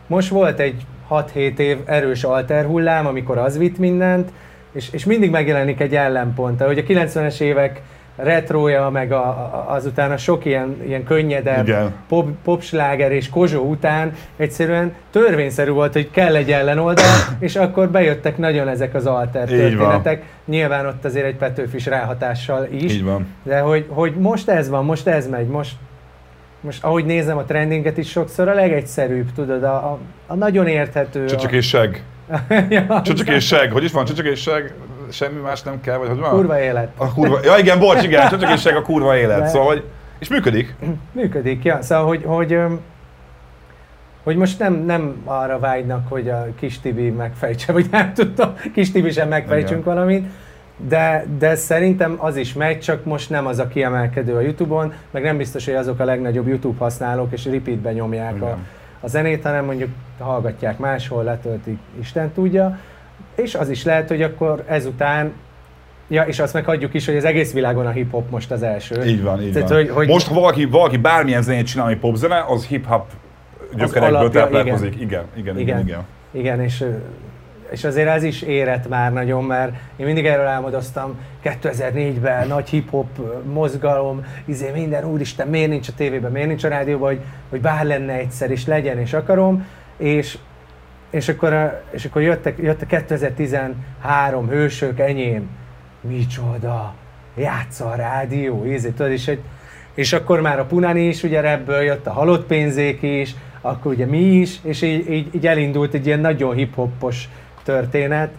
[0.06, 4.32] most volt egy 6-7 év erős alter hullám, amikor az vitt mindent,
[4.72, 7.82] és, és mindig megjelenik egy ellenpont, hogy a 90-es évek
[8.16, 11.92] retroja, meg a, a, azután a sok ilyen, ilyen könnyedebb Igen.
[12.08, 17.04] pop, popsláger és kozsó után egyszerűen törvényszerű volt, hogy kell egy ellenoldal,
[17.38, 19.68] és akkor bejöttek nagyon ezek az alter Így van.
[19.68, 20.22] történetek.
[20.44, 23.26] Nyilván ott azért egy Petőfis ráhatással is, Így van.
[23.42, 25.74] de hogy, hogy most ez van, most ez megy, most,
[26.64, 31.24] most ahogy nézem a trendinget is sokszor, a legegyszerűbb, tudod, a, a, a nagyon érthető.
[31.24, 32.02] Csöcsök és seg.
[32.68, 33.72] ja, Csöcsök és seg.
[33.72, 34.04] Hogy is van?
[34.04, 34.74] Csöcsök és seg?
[35.10, 36.30] Semmi más nem kell, vagy hogy van?
[36.30, 36.92] kurva élet.
[36.96, 37.38] A kurva.
[37.42, 39.38] Ja igen, bocs, igen, csöcsök és seg a kurva élet.
[39.38, 39.84] De- Szóval, hogy,
[40.18, 40.74] és működik.
[41.12, 41.82] Működik, ja.
[41.82, 42.58] Szóval, hogy, hogy,
[44.22, 48.92] hogy most nem, nem arra vágynak, hogy a kis Tibi megfejtse, vagy nem tudom, kis
[48.92, 49.94] Tibi sem megfejtsünk Igen.
[49.94, 50.26] valamit,
[50.76, 55.22] de, de szerintem az is megy, csak most nem az a kiemelkedő a Youtube-on, meg
[55.22, 58.66] nem biztos, hogy azok a legnagyobb YouTube használók, és repeatben nyomják a, Igen.
[59.00, 62.78] a zenét, hanem mondjuk hallgatják máshol, letöltik, Isten tudja,
[63.34, 65.32] és az is lehet, hogy akkor ezután,
[66.08, 69.04] ja, és azt meg hagyjuk is, hogy az egész világon a hip-hop most az első.
[69.04, 69.78] Így van, így Tehát, van.
[69.78, 73.06] hogy- hogy- Most, ha valaki, valaki bármilyen zenét csinál, ami popzene, az hip-hop
[73.76, 74.94] gyökerekből táplálkozik.
[75.00, 75.78] Igen, igen, igen, igen.
[75.78, 75.80] Igen.
[75.86, 76.04] igen.
[76.30, 76.84] Igen, és,
[77.74, 83.08] és azért ez is érett már nagyon, mert én mindig erről álmodoztam 2004-ben, nagy hip-hop
[83.52, 87.20] mozgalom, izé minden, úristen, miért nincs a tévében, miért nincs a rádióban, hogy,
[87.50, 89.66] hogy bár lenne egyszer, és legyen, és akarom,
[89.96, 90.38] és,
[91.10, 95.48] és akkor, és akkor jöttek, jött a 2013 hősök, enyém,
[96.00, 96.94] micsoda,
[97.36, 99.40] játsza a rádió, ízé, tudod, és, egy,
[99.94, 104.06] és akkor már a Punani is, ugye ebből jött a halott pénzék is, akkor ugye
[104.06, 107.28] mi is, és így, így, így elindult egy ilyen nagyon hip-hopos
[107.64, 108.30] történet,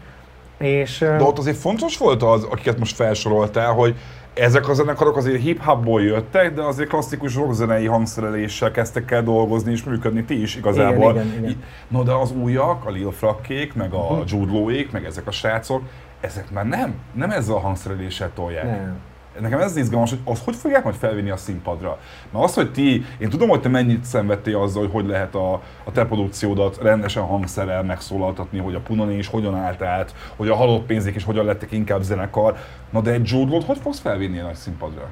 [0.58, 0.98] és...
[1.00, 3.96] De ott azért fontos volt az, akiket most felsoroltál, hogy
[4.34, 9.84] ezek a zenekarok azért hip-hopból jöttek, de azért klasszikus rockzenei hangszereléssel kezdtek el dolgozni és
[9.84, 11.12] működni ti is igazából.
[11.12, 11.64] Igen, igen, igen.
[11.88, 14.22] No de az újak, a Lil Frakkék, meg a Mhm.
[14.26, 15.82] Jude Law-ék, meg ezek a srácok,
[16.22, 18.64] ezek már nem, nem ezzel a hangszereléssel tolják.
[18.64, 18.98] nem.
[19.40, 22.00] Nekem ez izgalmas, hogy az hogy fogják majd felvinni a színpadra.
[22.32, 25.54] Mert az, hogy ti, én tudom, hogy te mennyit szenvedtél azzal, hogy hogy lehet a,
[25.84, 30.56] a te produkciódat rendesen hangszerrel megszólaltatni, hogy a Punani is hogyan állt át, hogy a
[30.56, 32.58] halott pénzék is hogyan lettek inkább zenekar.
[32.90, 35.10] Na de egy Jude hogy fogsz felvinni a nagy színpadra?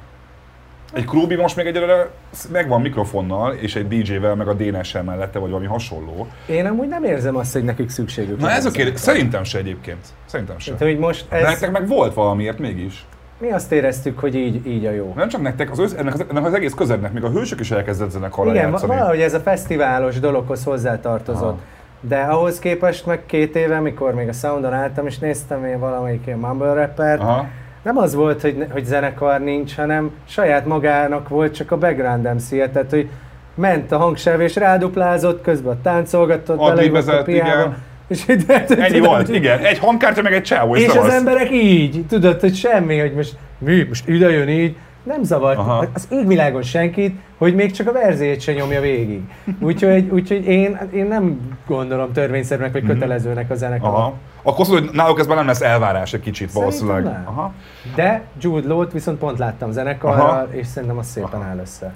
[0.93, 2.09] Egy Krubi most még egyelőre
[2.51, 6.27] megvan mikrofonnal, és egy DJ-vel, meg a DNS-el mellette, vagy valami hasonló.
[6.45, 10.07] Én amúgy nem érzem azt, hogy nekik szükségük Na ez a kérdés, szerintem se egyébként.
[10.25, 10.73] Szerintem se.
[10.73, 13.05] Tehát, hogy most De ez, nektek meg volt valamiért mégis.
[13.43, 15.13] Mi azt éreztük, hogy így, így a jó.
[15.15, 17.71] Nem csak nektek, az össz, ennek, az, ennek az egész közegnek, még a hősök is
[17.71, 18.95] elkezdett zenekarra Igen, játszani.
[18.95, 21.41] valahogy ez a fesztiválos dologhoz hozzátartozott.
[21.41, 21.59] Aha.
[21.99, 26.25] De ahhoz képest meg két éve, mikor még a Soundon álltam, és néztem én valamelyik
[26.25, 27.45] ilyen mumble rappert, Aha.
[27.81, 32.49] nem az volt, hogy, hogy zenekar nincs, hanem saját magának volt csak a background mc
[32.49, 33.09] tehát hogy
[33.55, 37.49] ment a hangsáv és ráduplázott, közben táncolgatott, beleívott a piába.
[37.49, 37.77] igen.
[38.07, 38.25] És,
[38.67, 39.59] Ennyi volt, igen.
[39.59, 43.35] Egy hangkártya meg egy csávó, és, és az emberek így, tudod, hogy semmi, hogy most
[43.57, 45.85] mi, most ide jön így, nem zavart Aha.
[45.93, 49.21] az égvilágon senkit, hogy még csak a verzéjét se nyomja végig.
[49.59, 53.89] Úgyhogy, úgyhogy én, én nem gondolom törvényszerűnek vagy kötelezőnek a zenekar.
[53.89, 53.97] Mhm.
[53.99, 54.13] Aha.
[54.41, 57.03] Akkor azt mondod, hogy náluk ez már nem lesz elvárás egy kicsit Szerintem valószínűleg.
[57.03, 57.23] nem.
[57.25, 57.53] Aha.
[57.95, 60.47] De Jude Law-t viszont pont láttam zenekarral, Aha.
[60.51, 61.93] és szerintem az szépen áll össze.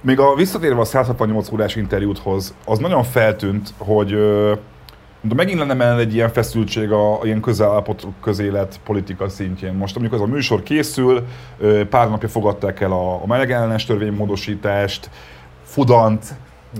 [0.00, 4.14] Még a visszatérve a 168 órás interjúthoz, az nagyon feltűnt, hogy
[5.28, 9.74] de megint lenne mellett egy ilyen feszültség a, a ilyen közelállapot közélet politika szintjén.
[9.74, 11.26] Most amikor ez a műsor készül,
[11.90, 15.10] pár napja fogadták el a, a melegellenes törvénymódosítást,
[15.62, 16.34] Fudant,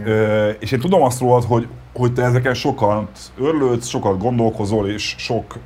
[0.05, 0.49] ja.
[0.49, 5.59] és én tudom azt rólad, hogy, hogy te ezeken sokat örlődsz, sokat gondolkozol, és sok,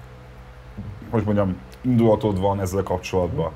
[1.11, 3.53] hogy mondjam, indulatod van ezzel kapcsolatban.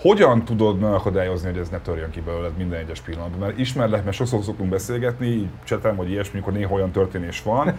[0.00, 3.38] Hogyan tudod megakadályozni, hogy ez ne törjön ki belőled minden egyes pillanatban?
[3.38, 7.72] Mert ismerlek, mert sokszor szoktunk beszélgetni, így csetem, vagy ilyesmi, amikor néha olyan történés van,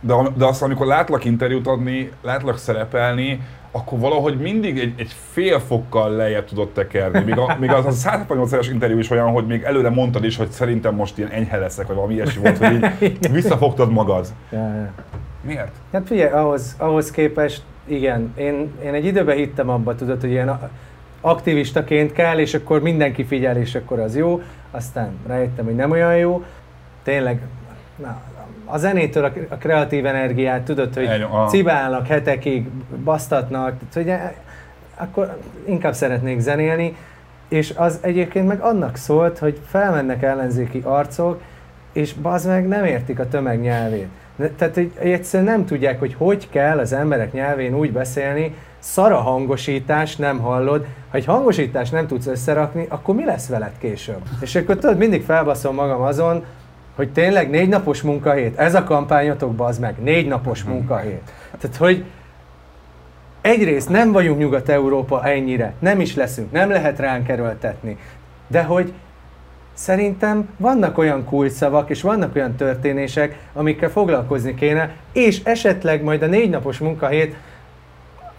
[0.00, 5.58] de, de azt, amikor látlak interjút adni, látlak szerepelni, akkor valahogy mindig egy, egy fél
[5.58, 7.20] fokkal lejjebb tudott tekerni.
[7.20, 10.36] Még, a, még az a 168 es interjú is olyan, hogy még előre mondtad is,
[10.36, 14.26] hogy szerintem most ilyen enyhe leszek, vagy valami ilyesmi volt, hogy így visszafogtad magad.
[15.40, 15.72] Miért?
[15.92, 20.48] Hát figyelj, ahhoz, ahhoz képest, igen, én, én egy időben hittem abba, tudod, hogy ilyen
[21.20, 24.42] aktivistaként kell, és akkor mindenki figyel, és akkor az jó.
[24.70, 26.44] Aztán rájöttem, hogy nem olyan jó.
[27.02, 27.40] Tényleg,
[27.96, 28.20] na,
[28.64, 32.68] a zenétől a, a kreatív energiát, tudod, hogy Egy, cibálnak hetekig,
[33.04, 34.34] basztatnak, hogy e,
[34.96, 36.96] akkor inkább szeretnék zenélni,
[37.48, 41.42] és az egyébként meg annak szólt, hogy felmennek ellenzéki arcok,
[41.92, 44.08] és bazd meg nem értik a tömeg nyelvét.
[44.56, 50.16] Tehát hogy egyszerűen nem tudják, hogy hogy kell az emberek nyelvén úgy beszélni, szara hangosítás,
[50.16, 50.86] nem hallod.
[51.10, 54.22] Ha egy hangosítást nem tudsz összerakni, akkor mi lesz veled később?
[54.40, 56.44] És akkor tudod, mindig felbaszom magam azon,
[56.96, 61.32] hogy tényleg négy napos munkahét, ez a kampányotok az meg, négy napos munkahét.
[61.60, 62.04] Tehát, hogy
[63.40, 67.98] egyrészt nem vagyunk Nyugat-Európa ennyire, nem is leszünk, nem lehet ránk erőltetni,
[68.46, 68.92] de hogy
[69.74, 76.26] szerintem vannak olyan kulcsszavak, és vannak olyan történések, amikkel foglalkozni kéne, és esetleg majd a
[76.26, 77.36] négy napos munkahét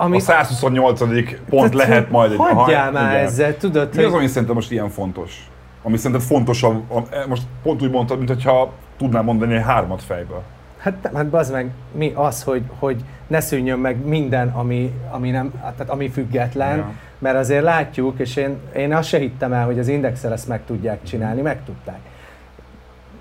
[0.01, 0.15] ami...
[0.15, 0.99] A 128.
[0.99, 2.37] pont Tehát, lehet majd egy...
[2.37, 3.25] Hagyjál már igen.
[3.25, 5.49] ezzel, tudod, Mi az, ami szerintem most ilyen fontos?
[5.83, 6.83] Ami szerinted fontosabb,
[7.27, 10.41] most pont úgy mondtad, mintha tudnám mondani egy hármat fejből.
[10.77, 15.51] Hát, hát az meg mi az, hogy, hogy ne szűnjön meg minden, ami, ami, nem,
[15.61, 16.91] tehát ami független, ja.
[17.17, 20.61] mert azért látjuk, és én, én azt se hittem el, hogy az Indexel ezt meg
[20.65, 21.99] tudják csinálni, meg tudták.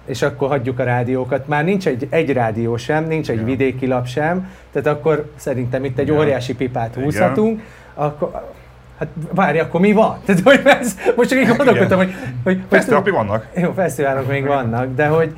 [0.08, 1.48] És akkor hagyjuk a rádiókat.
[1.48, 3.44] Már nincs egy, egy rádió sem, nincs egy ja.
[3.44, 6.14] vidéki lap sem, tehát akkor szerintem itt egy ja.
[6.14, 7.62] óriási pipát húzhatunk.
[7.94, 8.56] Akkor,
[8.98, 10.18] Hát várj, akkor mi van?
[10.24, 12.14] Tehát, hogy ez, most csak így gondolkodtam, hogy...
[12.44, 12.60] hogy
[13.04, 13.46] mi vannak?
[13.54, 15.36] Jó, fesztiválok még vannak, de hogy,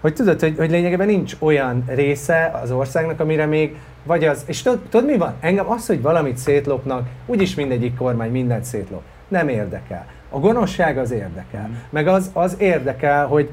[0.00, 4.62] hogy tudod, hogy, hogy lényegében nincs olyan része az országnak, amire még vagy az, és
[4.62, 5.34] tudod, tudod mi van?
[5.40, 9.02] Engem az, hogy valamit szétlopnak, úgyis mindegyik kormány mindent szétlop.
[9.28, 10.06] Nem érdekel.
[10.30, 11.70] A gonoszság az érdekel.
[11.90, 13.50] Meg az, az érdekel, hogy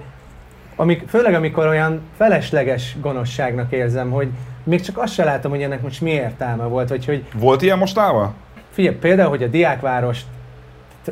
[0.75, 4.27] amik, főleg amikor olyan felesleges gonoszságnak érzem, hogy
[4.63, 7.23] még csak azt se látom, hogy ennek most mi értelme volt, vagy hogy...
[7.33, 8.33] Volt ilyen mostában?
[8.71, 10.21] Figyelj, például, hogy a diákváros,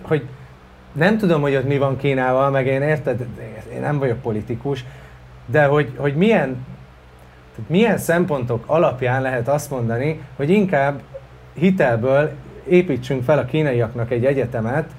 [0.02, 0.24] hogy
[0.92, 3.26] nem tudom, hogy ott mi van Kínával, meg én érted,
[3.74, 4.86] én nem vagyok politikus,
[5.46, 6.66] de hogy, hogy milyen,
[7.56, 11.02] tehát milyen szempontok alapján lehet azt mondani, hogy inkább
[11.54, 12.32] hitelből
[12.68, 14.90] építsünk fel a kínaiaknak egy egyetemet,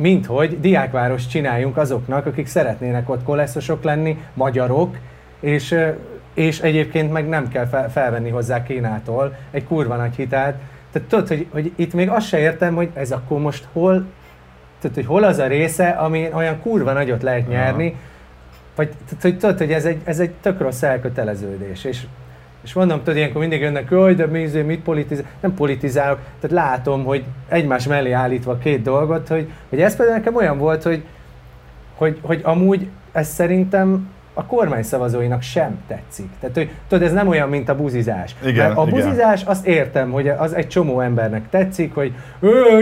[0.00, 4.96] mint hogy diákváros csináljunk azoknak, akik szeretnének ott koleszosok lenni, magyarok,
[5.40, 5.76] és,
[6.34, 10.56] és egyébként meg nem kell felvenni hozzá Kínától egy kurva nagy hitelt,
[10.92, 14.06] tehát tudod, hogy, hogy itt még azt se értem, hogy ez akkor most hol,
[14.80, 17.98] tudod, hogy hol az a része, ami olyan kurva nagyot lehet nyerni, Aha.
[18.76, 18.90] vagy
[19.20, 22.02] tudod, hogy ez egy, ez egy tök rossz elköteleződés, és
[22.64, 25.24] és mondom, tudod, ilyenkor mindig jönnek, hogy de mi, izé, mit politizál?
[25.40, 30.36] Nem politizálok, tehát látom, hogy egymás mellé állítva két dolgot, hogy, hogy ez például nekem
[30.36, 31.04] olyan volt, hogy,
[31.94, 36.28] hogy, hogy amúgy ez szerintem a kormány szavazóinak sem tetszik.
[36.40, 38.34] Tehát, hogy tudod, ez nem olyan, mint a buzizás.
[38.44, 42.12] Igen, a buzizás, azt értem, hogy az egy csomó embernek tetszik, hogy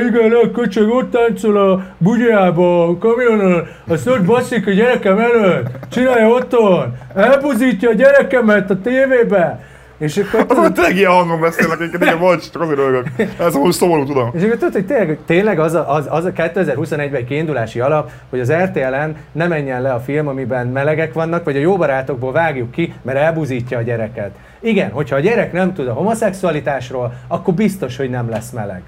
[0.08, 5.66] igen, a köcsög ott táncol a bugyába, a kamionon, azt ott basszik a gyerekem előtt,
[5.88, 9.60] csinálja otthon, elbuzítja a gyerekemet a tévébe.
[9.98, 10.46] És akkor...
[10.46, 13.06] Tudod, tényleg ilyen hangon beszélnek, hogy igen, bocs, csak azért örülök.
[13.38, 14.30] Ez most szomorú, tudom.
[14.34, 18.40] És akkor tudod, hogy tényleg, tényleg az, a, az, az a 2021-ben kiindulási alap, hogy
[18.40, 22.70] az RTL-en ne menjen le a film, amiben melegek vannak, vagy a jó barátokból vágjuk
[22.70, 24.30] ki, mert elbuzítja a gyereket.
[24.60, 28.82] Igen, hogyha a gyerek nem tud a homoszexualitásról, akkor biztos, hogy nem lesz meleg.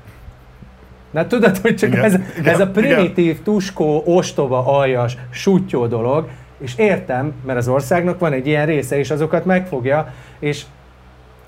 [1.11, 3.43] Na tudod, hogy csak igen, ez, igen, ez a primitív, igen.
[3.43, 9.11] tuskó, ostoba, aljas, sutyó dolog, és értem, mert az országnak van egy ilyen része, és
[9.11, 10.65] azokat megfogja, és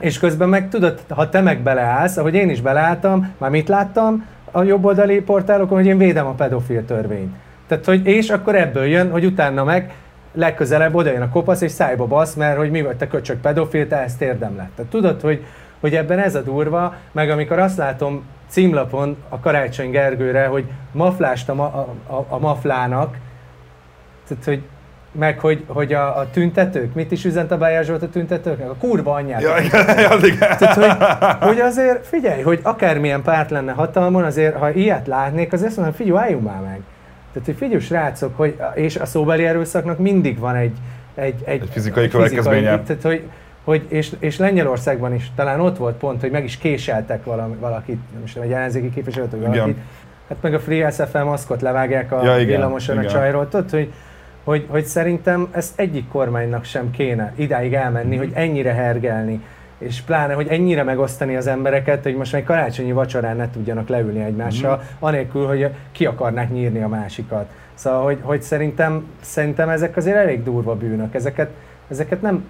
[0.00, 4.26] és közben meg tudod, ha te meg beleállsz, ahogy én is beleálltam, már mit láttam
[4.50, 7.34] a jobboldali portálokon, hogy én védem a pedofil törvényt.
[7.66, 9.92] Tehát, hogy, és akkor ebből jön, hogy utána meg
[10.34, 13.88] legközelebb oda jön a kopasz és szájba basz, mert hogy mi vagy te köcsök pedofil,
[13.88, 14.68] te ezt érdemled.
[14.76, 15.44] Tehát tudod, hogy,
[15.80, 21.48] hogy ebben ez a durva, meg amikor azt látom címlapon a Karácsony Gergőre, hogy maflást
[21.48, 23.16] a, ma, a, a, a maflának,
[24.28, 24.62] tehát hogy
[25.12, 28.70] meg hogy, hogy a, a tüntetők, mit is üzent a Bájás Zsolt a tüntetőknek?
[28.70, 29.42] A kurva anyját.
[29.42, 30.56] Ja, igen, igen.
[30.58, 35.62] Tehát, hogy, hogy azért figyelj, hogy akármilyen párt lenne hatalmon, azért ha ilyet látnék, az
[35.62, 36.80] azt mondom, figyelj, álljunk már meg.
[37.32, 40.76] Tehát, hogy figyelj, srácok, hogy, és a szóbeli erőszaknak mindig van egy,
[41.14, 42.80] egy, egy, egy fizikai következménye.
[42.80, 43.22] Tehát, hogy,
[43.64, 47.98] hogy és, és Lengyelországban is talán ott volt pont, hogy meg is késeltek valami, valakit,
[48.12, 49.76] nem is tudom, egy ellenzéki képviselőt, vagy valakit.
[50.28, 53.08] Hát meg a Free SFL maszkot levágják a ja, igen, villamoson igen.
[53.08, 53.48] a csajról.
[53.48, 53.92] Tudod, hogy,
[54.44, 58.18] hogy, hogy szerintem ezt egyik kormánynak sem kéne idáig elmenni, mm.
[58.18, 59.42] hogy ennyire hergelni,
[59.78, 64.22] és pláne, hogy ennyire megosztani az embereket, hogy most egy karácsonyi vacsorán ne tudjanak leülni
[64.22, 64.86] egymással, mm.
[64.98, 67.46] anélkül, hogy ki akarnák nyírni a másikat.
[67.74, 71.50] Szóval, hogy, hogy szerintem, szerintem ezek azért elég durva bűnök, ezeket,
[71.88, 72.44] ezeket nem,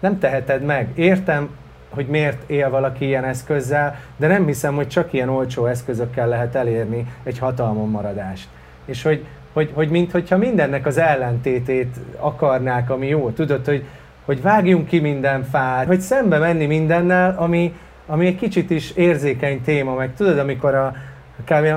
[0.00, 0.88] nem teheted meg.
[0.94, 1.48] Értem,
[1.94, 6.54] hogy miért él valaki ilyen eszközzel, de nem hiszem, hogy csak ilyen olcsó eszközökkel lehet
[6.54, 8.48] elérni egy hatalmon maradást.
[8.84, 13.30] És hogy, hogy, hogy minthogyha mindennek az ellentétét akarnák, ami jó.
[13.30, 13.84] Tudod, hogy,
[14.24, 17.74] hogy vágjunk ki minden fát, hogy szembe menni mindennel, ami,
[18.06, 20.94] ami egy kicsit is érzékeny téma, meg tudod, amikor a,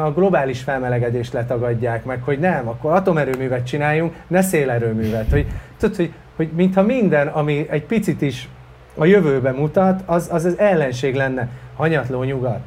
[0.03, 5.29] a globális felmelegedést letagadják meg, hogy nem, akkor atomerőművet csináljunk, ne szélerőművet.
[5.31, 5.45] Hogy,
[5.77, 8.49] tudod, hogy, hogy mintha minden, ami egy picit is
[8.95, 11.47] a jövőbe mutat, az az, az ellenség lenne.
[11.75, 12.59] Hanyatló nyugat.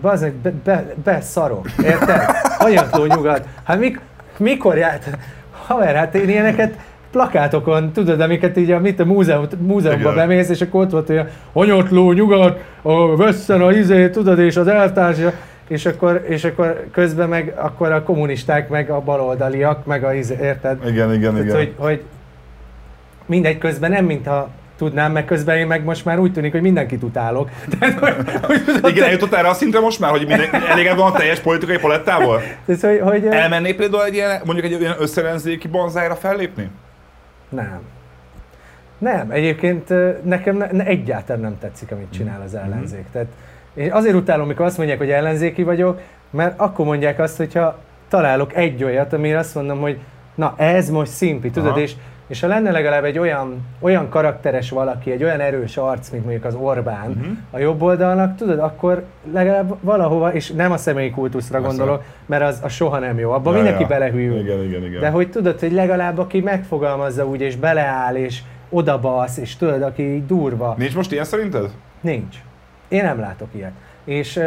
[0.00, 2.20] Bazd be, be, be szarok, érted?
[2.58, 3.46] Hanyatló nyugat.
[3.64, 4.00] Hát mik,
[4.40, 5.18] mikor járt?
[5.66, 6.74] Haver, hát én ilyeneket
[7.10, 11.28] plakátokon, tudod, amiket így a, mit a múzeum, múzeumban bemész, és akkor ott volt olyan
[11.52, 15.18] hanyatló nyugat, a vesszen a izé, tudod, és az eltárs,
[15.68, 20.36] és akkor, és akkor közben meg akkor a kommunisták, meg a baloldaliak, meg a izé,
[20.42, 20.78] érted?
[20.86, 21.56] Igen, igen, Tehát, igen.
[21.56, 22.02] Hogy, hogy
[23.26, 24.50] mindegy közben nem, mintha
[24.80, 27.50] tudnám, meg közben én meg most már úgy tűnik, hogy mindenkit utálok.
[27.78, 28.14] Tehát, hogy,
[28.80, 31.78] hogy, Igen, eljutott erre a szintre most már, hogy minden, elég van a teljes politikai
[31.78, 32.40] palettával?
[32.66, 36.70] Tehát, hogy, hogy, Elmennél például egy ilyen, mondjuk egy olyan összerenzéki bonzájra fellépni?
[37.48, 37.80] Nem.
[38.98, 39.88] Nem, egyébként
[40.24, 42.64] nekem ne, ne, egyáltalán nem tetszik, amit csinál az mhm.
[42.64, 42.98] ellenzék.
[42.98, 43.10] Mm-hmm.
[43.12, 43.28] Tehát,
[43.74, 46.00] és azért utálom, amikor azt mondják, hogy ellenzéki vagyok,
[46.30, 47.78] mert akkor mondják azt, hogyha
[48.08, 49.98] találok egy olyat, amire azt mondom, hogy
[50.34, 51.80] na ez most szimpi, tudod, Aha.
[51.80, 51.92] és
[52.30, 56.44] és ha lenne legalább egy olyan, olyan karakteres valaki, egy olyan erős arc, mint mondjuk
[56.44, 57.36] az Orbán uh-huh.
[57.50, 61.76] a jobb oldalnak, tudod, akkor legalább valahova, és nem a személyi kultuszra Persze.
[61.76, 63.88] gondolok, mert az, az soha nem jó, abban ja, mindenki ja.
[63.88, 64.38] belehűl.
[64.38, 65.00] Igen, igen, igen.
[65.00, 70.24] De hogy tudod, hogy legalább aki megfogalmazza úgy, és beleáll, és odabasz, és tudod, aki
[70.26, 70.74] durva.
[70.78, 71.70] Nincs most ilyen szerinted?
[72.00, 72.36] Nincs.
[72.88, 73.72] Én nem látok ilyet.
[74.04, 74.40] És,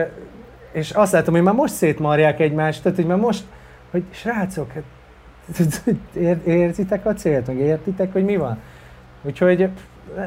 [0.72, 3.44] és azt látom, hogy már most szétmarják egymást, tehát hogy már most,
[3.92, 4.84] hogy srácok, hát
[6.14, 8.58] Ér, érzitek a célt, meg értitek, hogy mi van?
[9.22, 9.70] Úgyhogy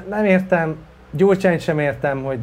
[0.09, 0.77] nem értem,
[1.11, 2.39] Gyurcsányt sem értem, hogy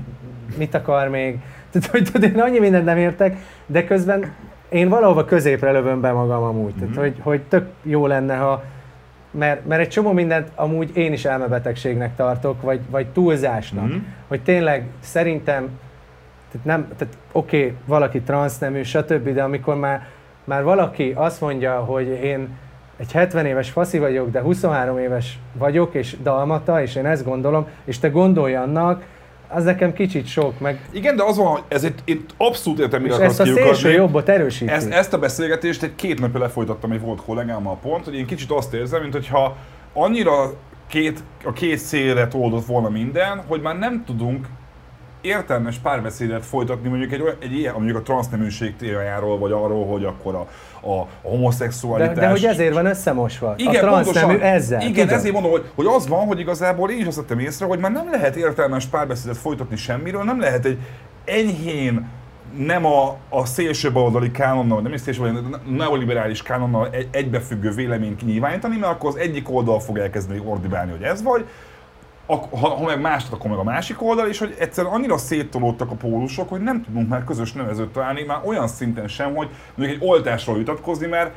[0.57, 1.39] mit akar még.
[1.71, 4.32] Tehát, hogy tudod, én annyi mindent nem értek, de közben
[4.69, 6.74] én valahova középre lövöm be magam amúgy.
[6.74, 6.99] Tehát, mhm.
[6.99, 8.63] hogy, hogy tök jó lenne, ha
[9.32, 13.86] mert, mert egy csomó mindent amúgy én is elmebetegségnek tartok, vagy, vagy túlzásnak.
[13.86, 13.97] Mm-hmm.
[14.28, 15.69] Hogy tényleg szerintem,
[16.51, 20.07] tehát nem, tehát oké, okay, valaki transznemű, stb., de amikor már,
[20.43, 22.47] már valaki azt mondja, hogy én
[23.03, 27.67] egy 70 éves faszi vagyok, de 23 éves vagyok, és dalmata, és én ezt gondolom,
[27.85, 29.05] és te gondolj annak,
[29.47, 30.87] az nekem kicsit sok, meg...
[30.91, 33.91] Igen, de az van, hogy ez egy, én abszolút értem, mire akarsz ezt a szélső
[33.91, 34.71] jobbot erősíti.
[34.71, 38.51] Ezt, ezt a beszélgetést egy két napja lefolytattam egy volt kollégámmal pont, hogy én kicsit
[38.51, 39.55] azt érzem, mint hogyha
[39.93, 40.53] annyira
[40.87, 44.47] két, a két szélre oldott volna minden, hogy már nem tudunk
[45.24, 50.03] értelmes párbeszédet folytatni mondjuk egy, olyan, egy ilyen, mondjuk a transzneműség témájáról, vagy arról, hogy
[50.03, 50.47] akkor a,
[50.88, 52.15] a, a homoszexualitás...
[52.15, 53.53] De, de hogy ezért van összemosva.
[53.57, 54.82] Igen, a transznemű ezzel.
[54.82, 55.17] Igen, tudom.
[55.17, 57.91] ezért mondom, hogy, hogy az van, hogy igazából én is azt vettem észre, hogy már
[57.91, 60.78] nem lehet értelmes párbeszédet folytatni semmiről, nem lehet egy
[61.26, 62.09] enyhén
[62.57, 68.17] nem a, a szélső baloldali kánonnal, nem is szélső baloldali, neoliberális kánonnal egy, egybefüggő véleményt
[68.17, 71.45] kinyilvánítani, mert akkor az egyik oldal fog elkezdeni ordibálni, hogy ez vagy,
[72.26, 75.95] ha, ha meg más, akkor meg a másik oldal, és hogy egyszerűen annyira széttolódtak a
[75.95, 80.07] pólusok, hogy nem tudunk már közös nevezőt találni, már olyan szinten sem, hogy mondjuk egy
[80.07, 81.34] oltásról vitatkozni, mert.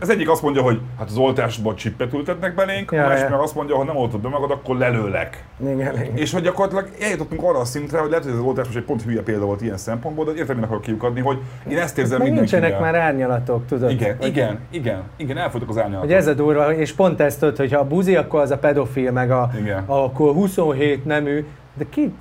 [0.00, 3.30] Az egyik azt mondja, hogy hát az oltásban csippet ültetnek belénk, ja, a másik ja.
[3.30, 5.44] meg azt mondja, hogy nem oltod be magad, akkor lelőlek.
[5.60, 6.16] Igen, igen.
[6.16, 9.02] És hogy gyakorlatilag eljutottunk arra a szintre, hogy lehet, hogy az oltás most egy pont
[9.02, 12.60] hülye példa volt ilyen szempontból, de értem, akarok kiukadni, hogy én ezt érzem mindenkivel.
[12.60, 13.90] Nincsenek már árnyalatok, tudod?
[13.90, 16.04] Igen, hogy igen, igen, igen, elfogytak az árnyalatok.
[16.04, 18.58] Hogy ez a durva, és pont ezt tudod, hogy ha a buzi, akkor az a
[18.58, 19.82] pedofil, meg a, igen.
[19.86, 22.14] akkor 27 nemű, de ki,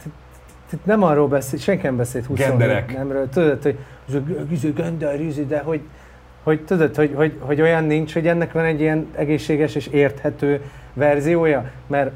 [0.83, 2.97] nem arról beszél, senki nem beszélt 27 Genderek.
[2.97, 3.77] nemről, tudod, hogy
[4.75, 5.81] gender, de hogy
[6.47, 10.61] hogy tudod, hogy, hogy, hogy olyan nincs, hogy ennek van egy ilyen egészséges és érthető
[10.93, 12.11] verziója, mert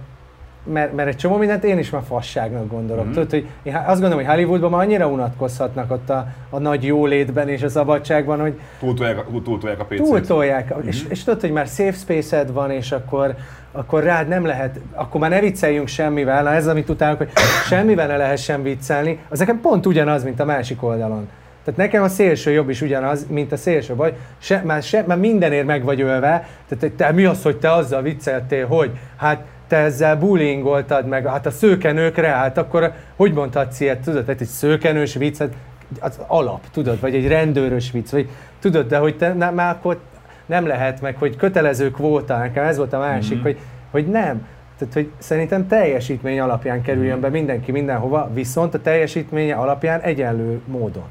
[0.64, 3.04] mert, mert egy csomó mindent én is már fasságnak gondolok.
[3.04, 3.14] Mm-hmm.
[3.14, 7.50] Tudod, hogy én azt gondolom, hogy Hollywoodban már annyira unatkozhatnak ott a, a nagy jólétben
[7.50, 9.96] és a szabadságban, hogy túltolják, a- túltolják a PC-t.
[9.96, 10.78] túltolják.
[10.78, 10.88] Mm-hmm.
[10.88, 13.36] És, és tudod, hogy már safe space-ed van, és akkor,
[13.72, 17.30] akkor rád nem lehet, akkor már ne vicceljünk semmivel, ez amit utálok, hogy
[17.66, 21.28] semmivel ne lehessen viccelni, az nekem pont ugyanaz, mint a másik oldalon.
[21.64, 24.14] Tehát nekem a szélső jobb is ugyanaz, mint a szélső baj.
[24.38, 26.48] Se, már, se, már mindenért meg vagy ölve.
[26.70, 31.46] Tehát te mi az, hogy te azzal vicceltél, hogy hát te ezzel bullyingoltad meg, hát
[31.46, 35.54] a szőkenőkre, hát akkor hogy mondhatsz ilyet, tudod, tehát egy szőkenős vicc, hát
[36.00, 40.00] az alap, tudod, vagy egy rendőrös vicc, vagy tudod, de hogy te nem, már akkor
[40.46, 43.44] nem lehet meg, hogy kötelező kvóta, nekem ez volt a másik, Mhm.
[43.44, 43.58] hogy,
[43.92, 44.48] hogy nem.
[44.78, 51.04] Tehát, hogy szerintem teljesítmény alapján kerüljön be mindenki mindenhova, viszont a teljesítménye alapján egyenlő módon.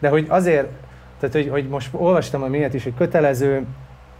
[0.00, 0.68] De hogy azért,
[1.20, 3.64] tehát hogy, hogy most olvastam a miatt is, hogy kötelező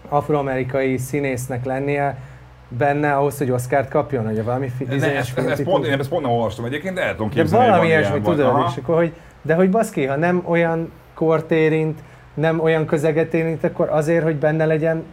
[0.08, 2.18] afroamerikai színésznek lennie
[2.68, 6.08] benne ahhoz, hogy Oscárt kapjon, hogy valami fi- Ne, bizonyos ezt, ezt, pont, én ezt
[6.08, 8.68] pont nem olvastam egyébként, de el tudom de képzelni, hogy valami ilyesmi, tudod, aha.
[8.70, 9.12] és akkor, hogy,
[9.42, 11.98] de hogy baszki, ha nem olyan kort érint,
[12.34, 15.04] nem olyan közeget érint, akkor azért, hogy benne legyen,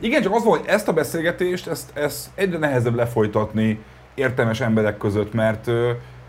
[0.00, 3.80] Igen, csak az van, hogy ezt a beszélgetést, ezt, ezt egyre nehezebb lefolytatni
[4.14, 5.70] értelmes emberek között, mert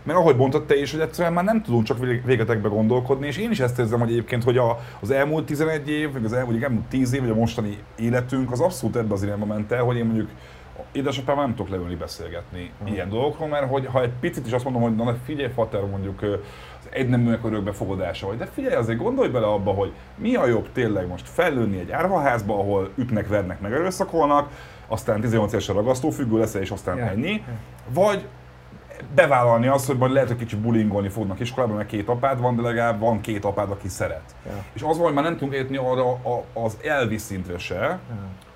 [0.08, 3.36] mert ahogy mondtad te is, hogy egyszerűen már nem tudunk csak vég- végetekbe gondolkodni, és
[3.38, 6.62] én is ezt érzem, hogy egyébként, hogy a, az elmúlt 11 év, vagy az elmúlt,
[6.62, 9.96] elmúlt 10 év, vagy a mostani életünk, az abszolút ebbe az irányba ment el, hogy
[9.96, 10.28] én mondjuk
[10.92, 12.92] édesapámmal nem tudok leülni beszélgetni Mhm.
[12.92, 16.22] ilyen dolgokról, mert hogy, ha egy picit is azt mondom, hogy na figyelj, fater, mondjuk
[16.22, 21.06] az egyneműek örökbefogadása, vagy de figyelj, azért gondolj bele abba, hogy mi a jobb tényleg
[21.08, 24.48] most fellőni egy árvaházba, ahol ütnek, vernek, meg erőszakolnak,
[24.86, 27.04] aztán 18 évesen ragasztófüggő leszel, és aztán Ja.
[27.04, 27.44] ennyi,
[27.94, 28.26] vagy
[29.14, 32.62] bevállalni azt, hogy majd lehet, hogy kicsit bullyingolni fognak iskolában, mert két apád van, de
[32.62, 34.34] legalább van két apád, aki szeret.
[34.46, 34.52] Ja.
[34.72, 37.98] És az van, hogy már nem tudunk érteni arra a, az elvi szintre se,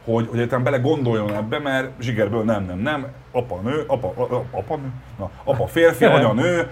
[0.05, 4.35] hogy, hogy egyáltalán bele gondoljon ebbe, mert zsigerből nem, nem, nem, apa nő, apa, a-
[4.35, 6.71] a- apa nő, na, apa férfi, anya nő,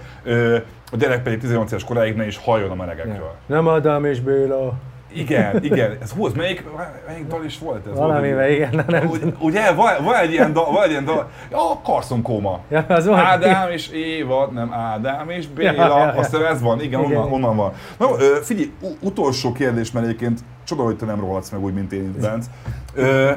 [0.91, 3.15] a gyerek pedig 18 éves koráig ne is halljon a melegekről.
[3.15, 3.35] Ja.
[3.45, 4.73] Nem Adam és Béla.
[5.13, 6.63] Igen, igen, ez hú, ez melyik,
[7.07, 7.97] melyik dal is volt ez?
[7.97, 11.57] Valamivel, igen, na nem ugye, van, van, egy ilyen dal, van egy ilyen dal, ja,
[11.83, 12.59] Carson Kóma.
[12.69, 13.19] Ja, az volt.
[13.19, 16.13] Ádám és Éva, nem Ádám és Béla, Ja, ja, ja.
[16.13, 17.17] azt hiszem ez van, igen, Igen.
[17.17, 17.71] onnan, onnan van.
[17.97, 18.07] Na,
[18.41, 22.19] figyelj, utolsó kérdés, mert egyébként csoda, hogy te nem rohadsz meg úgy, mint én itt
[22.21, 22.45] bent.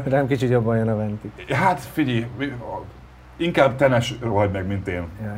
[0.08, 1.32] Rám kicsit jobban jön a Venti.
[1.54, 2.26] hát figyelj,
[3.36, 5.06] inkább te ne s- rohadj meg, mint én.
[5.22, 5.34] Ja,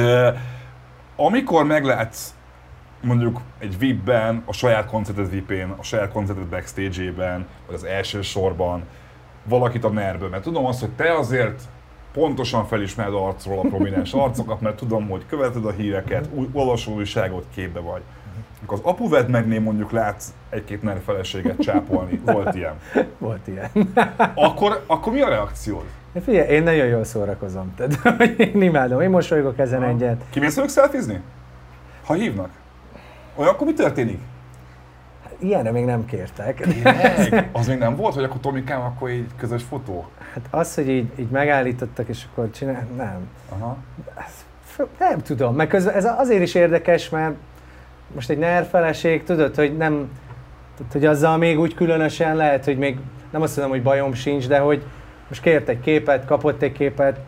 [0.00, 0.34] ja, ja.
[1.16, 2.34] Amikor meglátsz
[3.04, 8.82] mondjuk egy VIP-ben, a saját koncerted VIP-én, a saját koncerted backstage-ében, vagy az első sorban
[9.44, 11.62] valakit a nerből, mert tudom azt, hogy te azért
[12.12, 17.44] pontosan felismered arcról a prominens arcokat, mert tudom, hogy követed a híreket, új, olvasol újságot,
[17.54, 18.02] képbe vagy.
[18.58, 22.74] Amikor az apuved megné mondjuk látsz egy-két NER feleséget csápolni, volt ilyen.
[23.18, 23.70] Volt ilyen.
[24.34, 25.84] Akkor, akkor mi a reakciód?
[26.12, 27.74] De Figyelj, én nagyon jól szórakozom.
[27.74, 29.90] Tehát, én imádom, én mosolygok ezen Aha.
[29.90, 30.22] egyet.
[30.30, 31.20] Kimész velük szelfizni?
[32.04, 32.50] Ha hívnak?
[33.34, 34.18] Olyankor mi történik?
[35.38, 36.60] Ilyenre még nem kértek.
[36.60, 37.48] Tényleg?
[37.52, 40.06] Az még nem volt, hogy akkor Tomikám, akkor így közös fotó?
[40.32, 43.28] Hát az, hogy így, így megállítottak, és akkor csinál, nem.
[43.48, 43.76] Aha.
[44.64, 47.34] F- Nem tudom, meg közben ez azért is érdekes, mert
[48.14, 50.08] most egy NER feleség, tudod, hogy nem,
[50.92, 52.98] hogy azzal még úgy különösen lehet, hogy még
[53.30, 54.82] nem azt mondom, hogy bajom sincs, de hogy
[55.28, 57.18] most kért egy képet, kapott egy képet,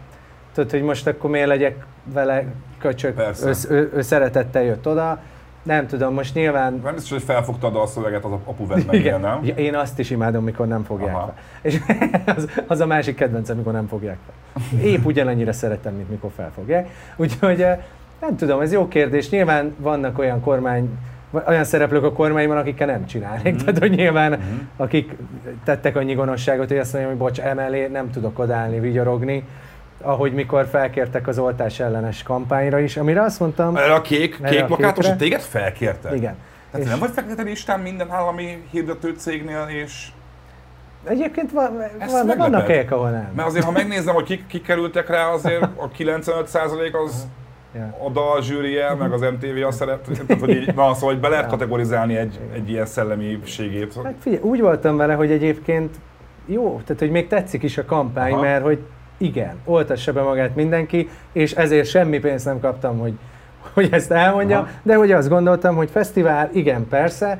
[0.54, 2.44] tudod, hogy most akkor miért legyek vele
[2.78, 3.48] köcsök, Persze.
[3.48, 5.20] ő, ő, ő szeretettel jött oda,
[5.66, 9.38] nem tudom, most nyilván Nem biztos, hogy felfogtad a szöveget az apuved meg ilyen, nem?
[9.44, 11.24] Ja, Én azt is imádom, mikor nem fogják Aha.
[11.24, 11.34] fel.
[11.62, 11.78] És
[12.36, 14.80] az, az a másik kedvencem, mikor nem fogják fel.
[14.80, 16.88] Épp ugyanannyira szeretem, mint mikor felfogják.
[17.16, 17.66] Úgyhogy
[18.20, 19.30] nem tudom, ez jó kérdés.
[19.30, 20.98] Nyilván vannak olyan kormány,
[21.46, 23.54] olyan szereplők a kormányban, akikkel nem csinálnék.
[23.54, 23.64] Mhm.
[23.64, 24.40] Tehát, hogy nyilván, Mhm.
[24.76, 25.16] akik
[25.64, 29.44] tettek annyi gonoszságot, hogy azt mondjam, hogy bocs, emellé nem tudok odállni, vigyorogni.
[30.02, 34.50] Ahogy mikor felkértek az oltás ellenes kampányra is, amire azt mondtam, Erre a kék, Erre
[34.50, 35.18] kék a plakátos, kékre?
[35.18, 36.14] téged felkértek?
[36.14, 36.34] igen.
[36.70, 40.08] Tehát És- nem vagy fekete listán minden állami hirdető cégnél, és...
[41.04, 42.36] Egyébként van, Ez van, meglepett.
[42.52, 43.32] vannak helyek, ahol nem.
[43.36, 47.26] Mert azért, ha megnézem, hogy kik, kik kerültek rá, azért a 95% az
[47.74, 47.96] Ja.
[48.06, 51.28] a dal zsűrie, meg az MTV a szerep, tehát, hogy így, na, szóval hogy be
[51.28, 53.94] lehet kategorizálni egy, egy ilyen szellemiségét.
[54.04, 55.94] Hát figyelj, úgy voltam vele, hogy egyébként
[56.46, 58.40] jó, tehát hogy még tetszik is a kampány, Aha.
[58.42, 58.78] mert hogy
[59.16, 63.12] igen, oltassa be magát mindenki, és ezért semmi pénzt nem kaptam, hogy,
[63.72, 64.70] hogy ezt elmondjam, Aha.
[64.82, 67.38] de hogy azt gondoltam, hogy fesztivál, igen, persze,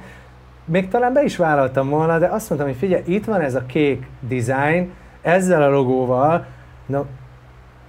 [0.65, 3.67] még talán be is vállaltam volna, de azt mondtam, hogy figyelj, itt van ez a
[3.67, 4.91] kék design,
[5.23, 6.47] ezzel a logóval,
[6.87, 7.05] na,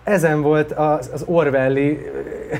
[0.03, 1.99] ezen volt az, az Orwelli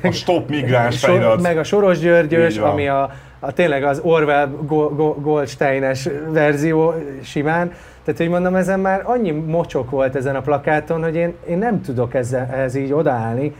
[0.04, 1.42] A stop migráns felirat.
[1.42, 7.72] meg a Soros Györgyös, ami a, a tényleg az Orwell Go- Go- Goldsteines verzió simán.
[8.08, 11.82] Tehát, hogy mondom, ezen már annyi mocsok volt ezen a plakáton, hogy én, én nem
[11.82, 13.56] tudok ezzel, ehhez így odaállni,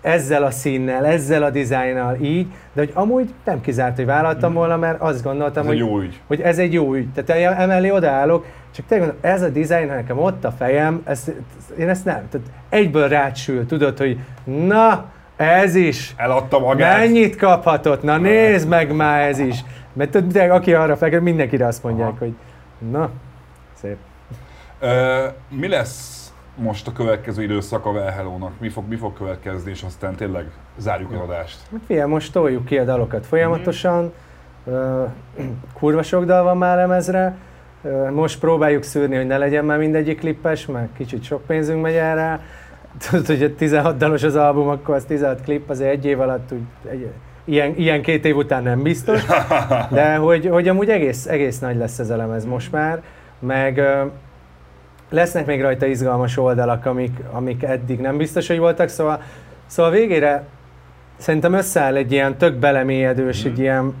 [0.00, 4.76] ezzel a színnel, ezzel a dizájnnal így, de hogy amúgy nem kizárt, hogy vállaltam volna,
[4.76, 6.20] mert azt gondoltam, Ez hogy, jó ügy.
[6.26, 7.08] hogy ez egy jó ügy.
[7.14, 11.32] Tehát emellé odaállok, csak tényleg mondom, ez a dizájn, ha nekem ott a fejem, ezt,
[11.78, 12.28] én ezt nem.
[12.30, 15.04] Tehát egyből rácsül, tudod, hogy na,
[15.36, 16.14] ez is.
[16.16, 16.98] Eladta magát.
[16.98, 18.02] Mennyit kaphatott?
[18.02, 19.64] Na nézd meg már ez is.
[19.92, 22.18] Mert tudod, aki arra fekül, mindenkire azt mondják, Aha.
[22.18, 22.32] hogy
[22.90, 23.10] na,
[23.80, 23.96] szép.
[24.80, 28.52] Ö, mi lesz most a következő időszak a Velhelónak?
[28.60, 31.58] Mi fog, mi fog következni, és aztán tényleg zárjuk az adást?
[31.72, 34.12] Hát figyelj, most toljuk ki a dalokat folyamatosan,
[34.66, 35.04] Ö,
[35.74, 37.36] kurva sok dal van már lemezre,
[38.12, 42.40] most próbáljuk szűrni, hogy ne legyen már mindegyik klippes, mert kicsit sok pénzünk megy erre.
[43.10, 46.52] Tudod, hogy a 16 dalos az album, akkor az 16 klip, azért egy év alatt
[46.52, 47.08] úgy, egy,
[47.44, 49.24] ilyen, ilyen két év után nem biztos,
[49.90, 53.02] de hogy, hogy amúgy egész, egész nagy lesz ez a lemez most már,
[53.40, 53.80] meg
[55.10, 59.22] lesznek még rajta izgalmas oldalak, amik, amik eddig nem biztos, hogy voltak, szóval,
[59.66, 60.44] szóval végére
[61.16, 63.94] szerintem összeáll egy ilyen tök belemélyedős, egy ilyen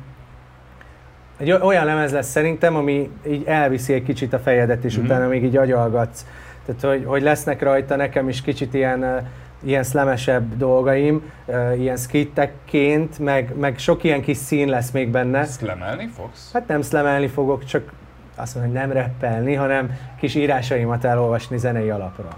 [1.36, 5.04] egy olyan lemez lesz szerintem, ami így elviszi egy kicsit a fejedet, és Mhm.
[5.04, 6.26] utána még így agyalgatsz.
[6.66, 9.28] Tehát, hogy, hogy lesznek rajta nekem is kicsit ilyen,
[9.62, 11.30] ilyen szlemesebb dolgaim,
[11.78, 15.38] ilyen skittekként, meg, meg sok ilyen kis szín lesz még benne.
[15.38, 16.52] Ezt lemelni fogsz?
[16.52, 17.92] Hát nem szlemelni fogok, csak
[18.40, 22.28] azt mondom, hogy nem reppelni, hanem kis írásaimat elolvasni zenei alapra.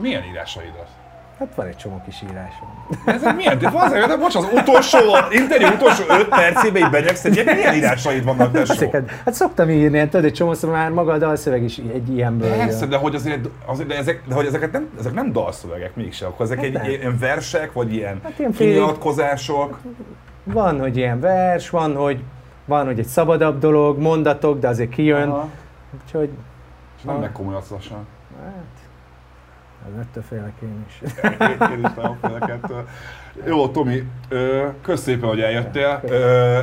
[0.00, 0.88] Milyen írásaidat?
[1.38, 2.68] Hát van egy csomó kis írásom.
[3.04, 3.58] Ez milyen?
[3.58, 4.98] De van, de bocs, az utolsó,
[5.30, 8.72] interjú utolsó 5 percében így benyegsz egy ilyen, milyen írásaid vannak, tesó?
[8.72, 12.56] Ezeket, hát szoktam írni, hát tudod, egy csomószor már maga a dalszöveg is egy ilyenből
[12.56, 16.28] Persze, de hogy azért, azért de, ezek, de hogy ezeket nem, ezek nem dalszövegek mégsem,
[16.28, 16.84] akkor ezek Hát egy, nem.
[16.84, 19.78] ilyen versek, vagy ilyen, Hát ilyen kinyilatkozások.
[20.44, 22.22] Van, hogy ilyen vers, van, hogy,
[22.70, 25.28] van, hogy egy szabadabb dolog, mondatok, de azért kijön.
[25.28, 25.48] Aha.
[26.04, 26.30] Úgyhogy...
[26.96, 28.06] És nem megkomolyodsz lassan.
[28.42, 28.64] Hát,
[29.86, 31.00] az ettől félek én is.
[31.22, 31.30] Én,
[31.70, 32.88] én is nagyon ettől.
[33.46, 34.02] Jó, Tomi,
[34.82, 36.02] kösz szépen, hogy eljöttél.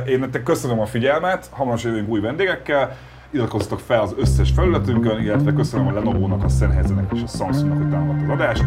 [0.06, 2.96] Én nektek köszönöm a figyelmet, hamarosan jövünk új vendégekkel.
[3.30, 7.90] Iratkozzatok fel az összes felületünkön, illetve köszönöm a Lenovo-nak, a Sennheisernek és a Samsungnak, hogy
[7.90, 8.64] támogatta az adást.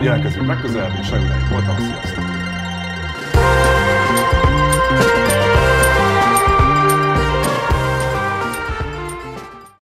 [0.00, 2.24] Jelentkezünk legközelebb, és remélem, voltam, sziasztok!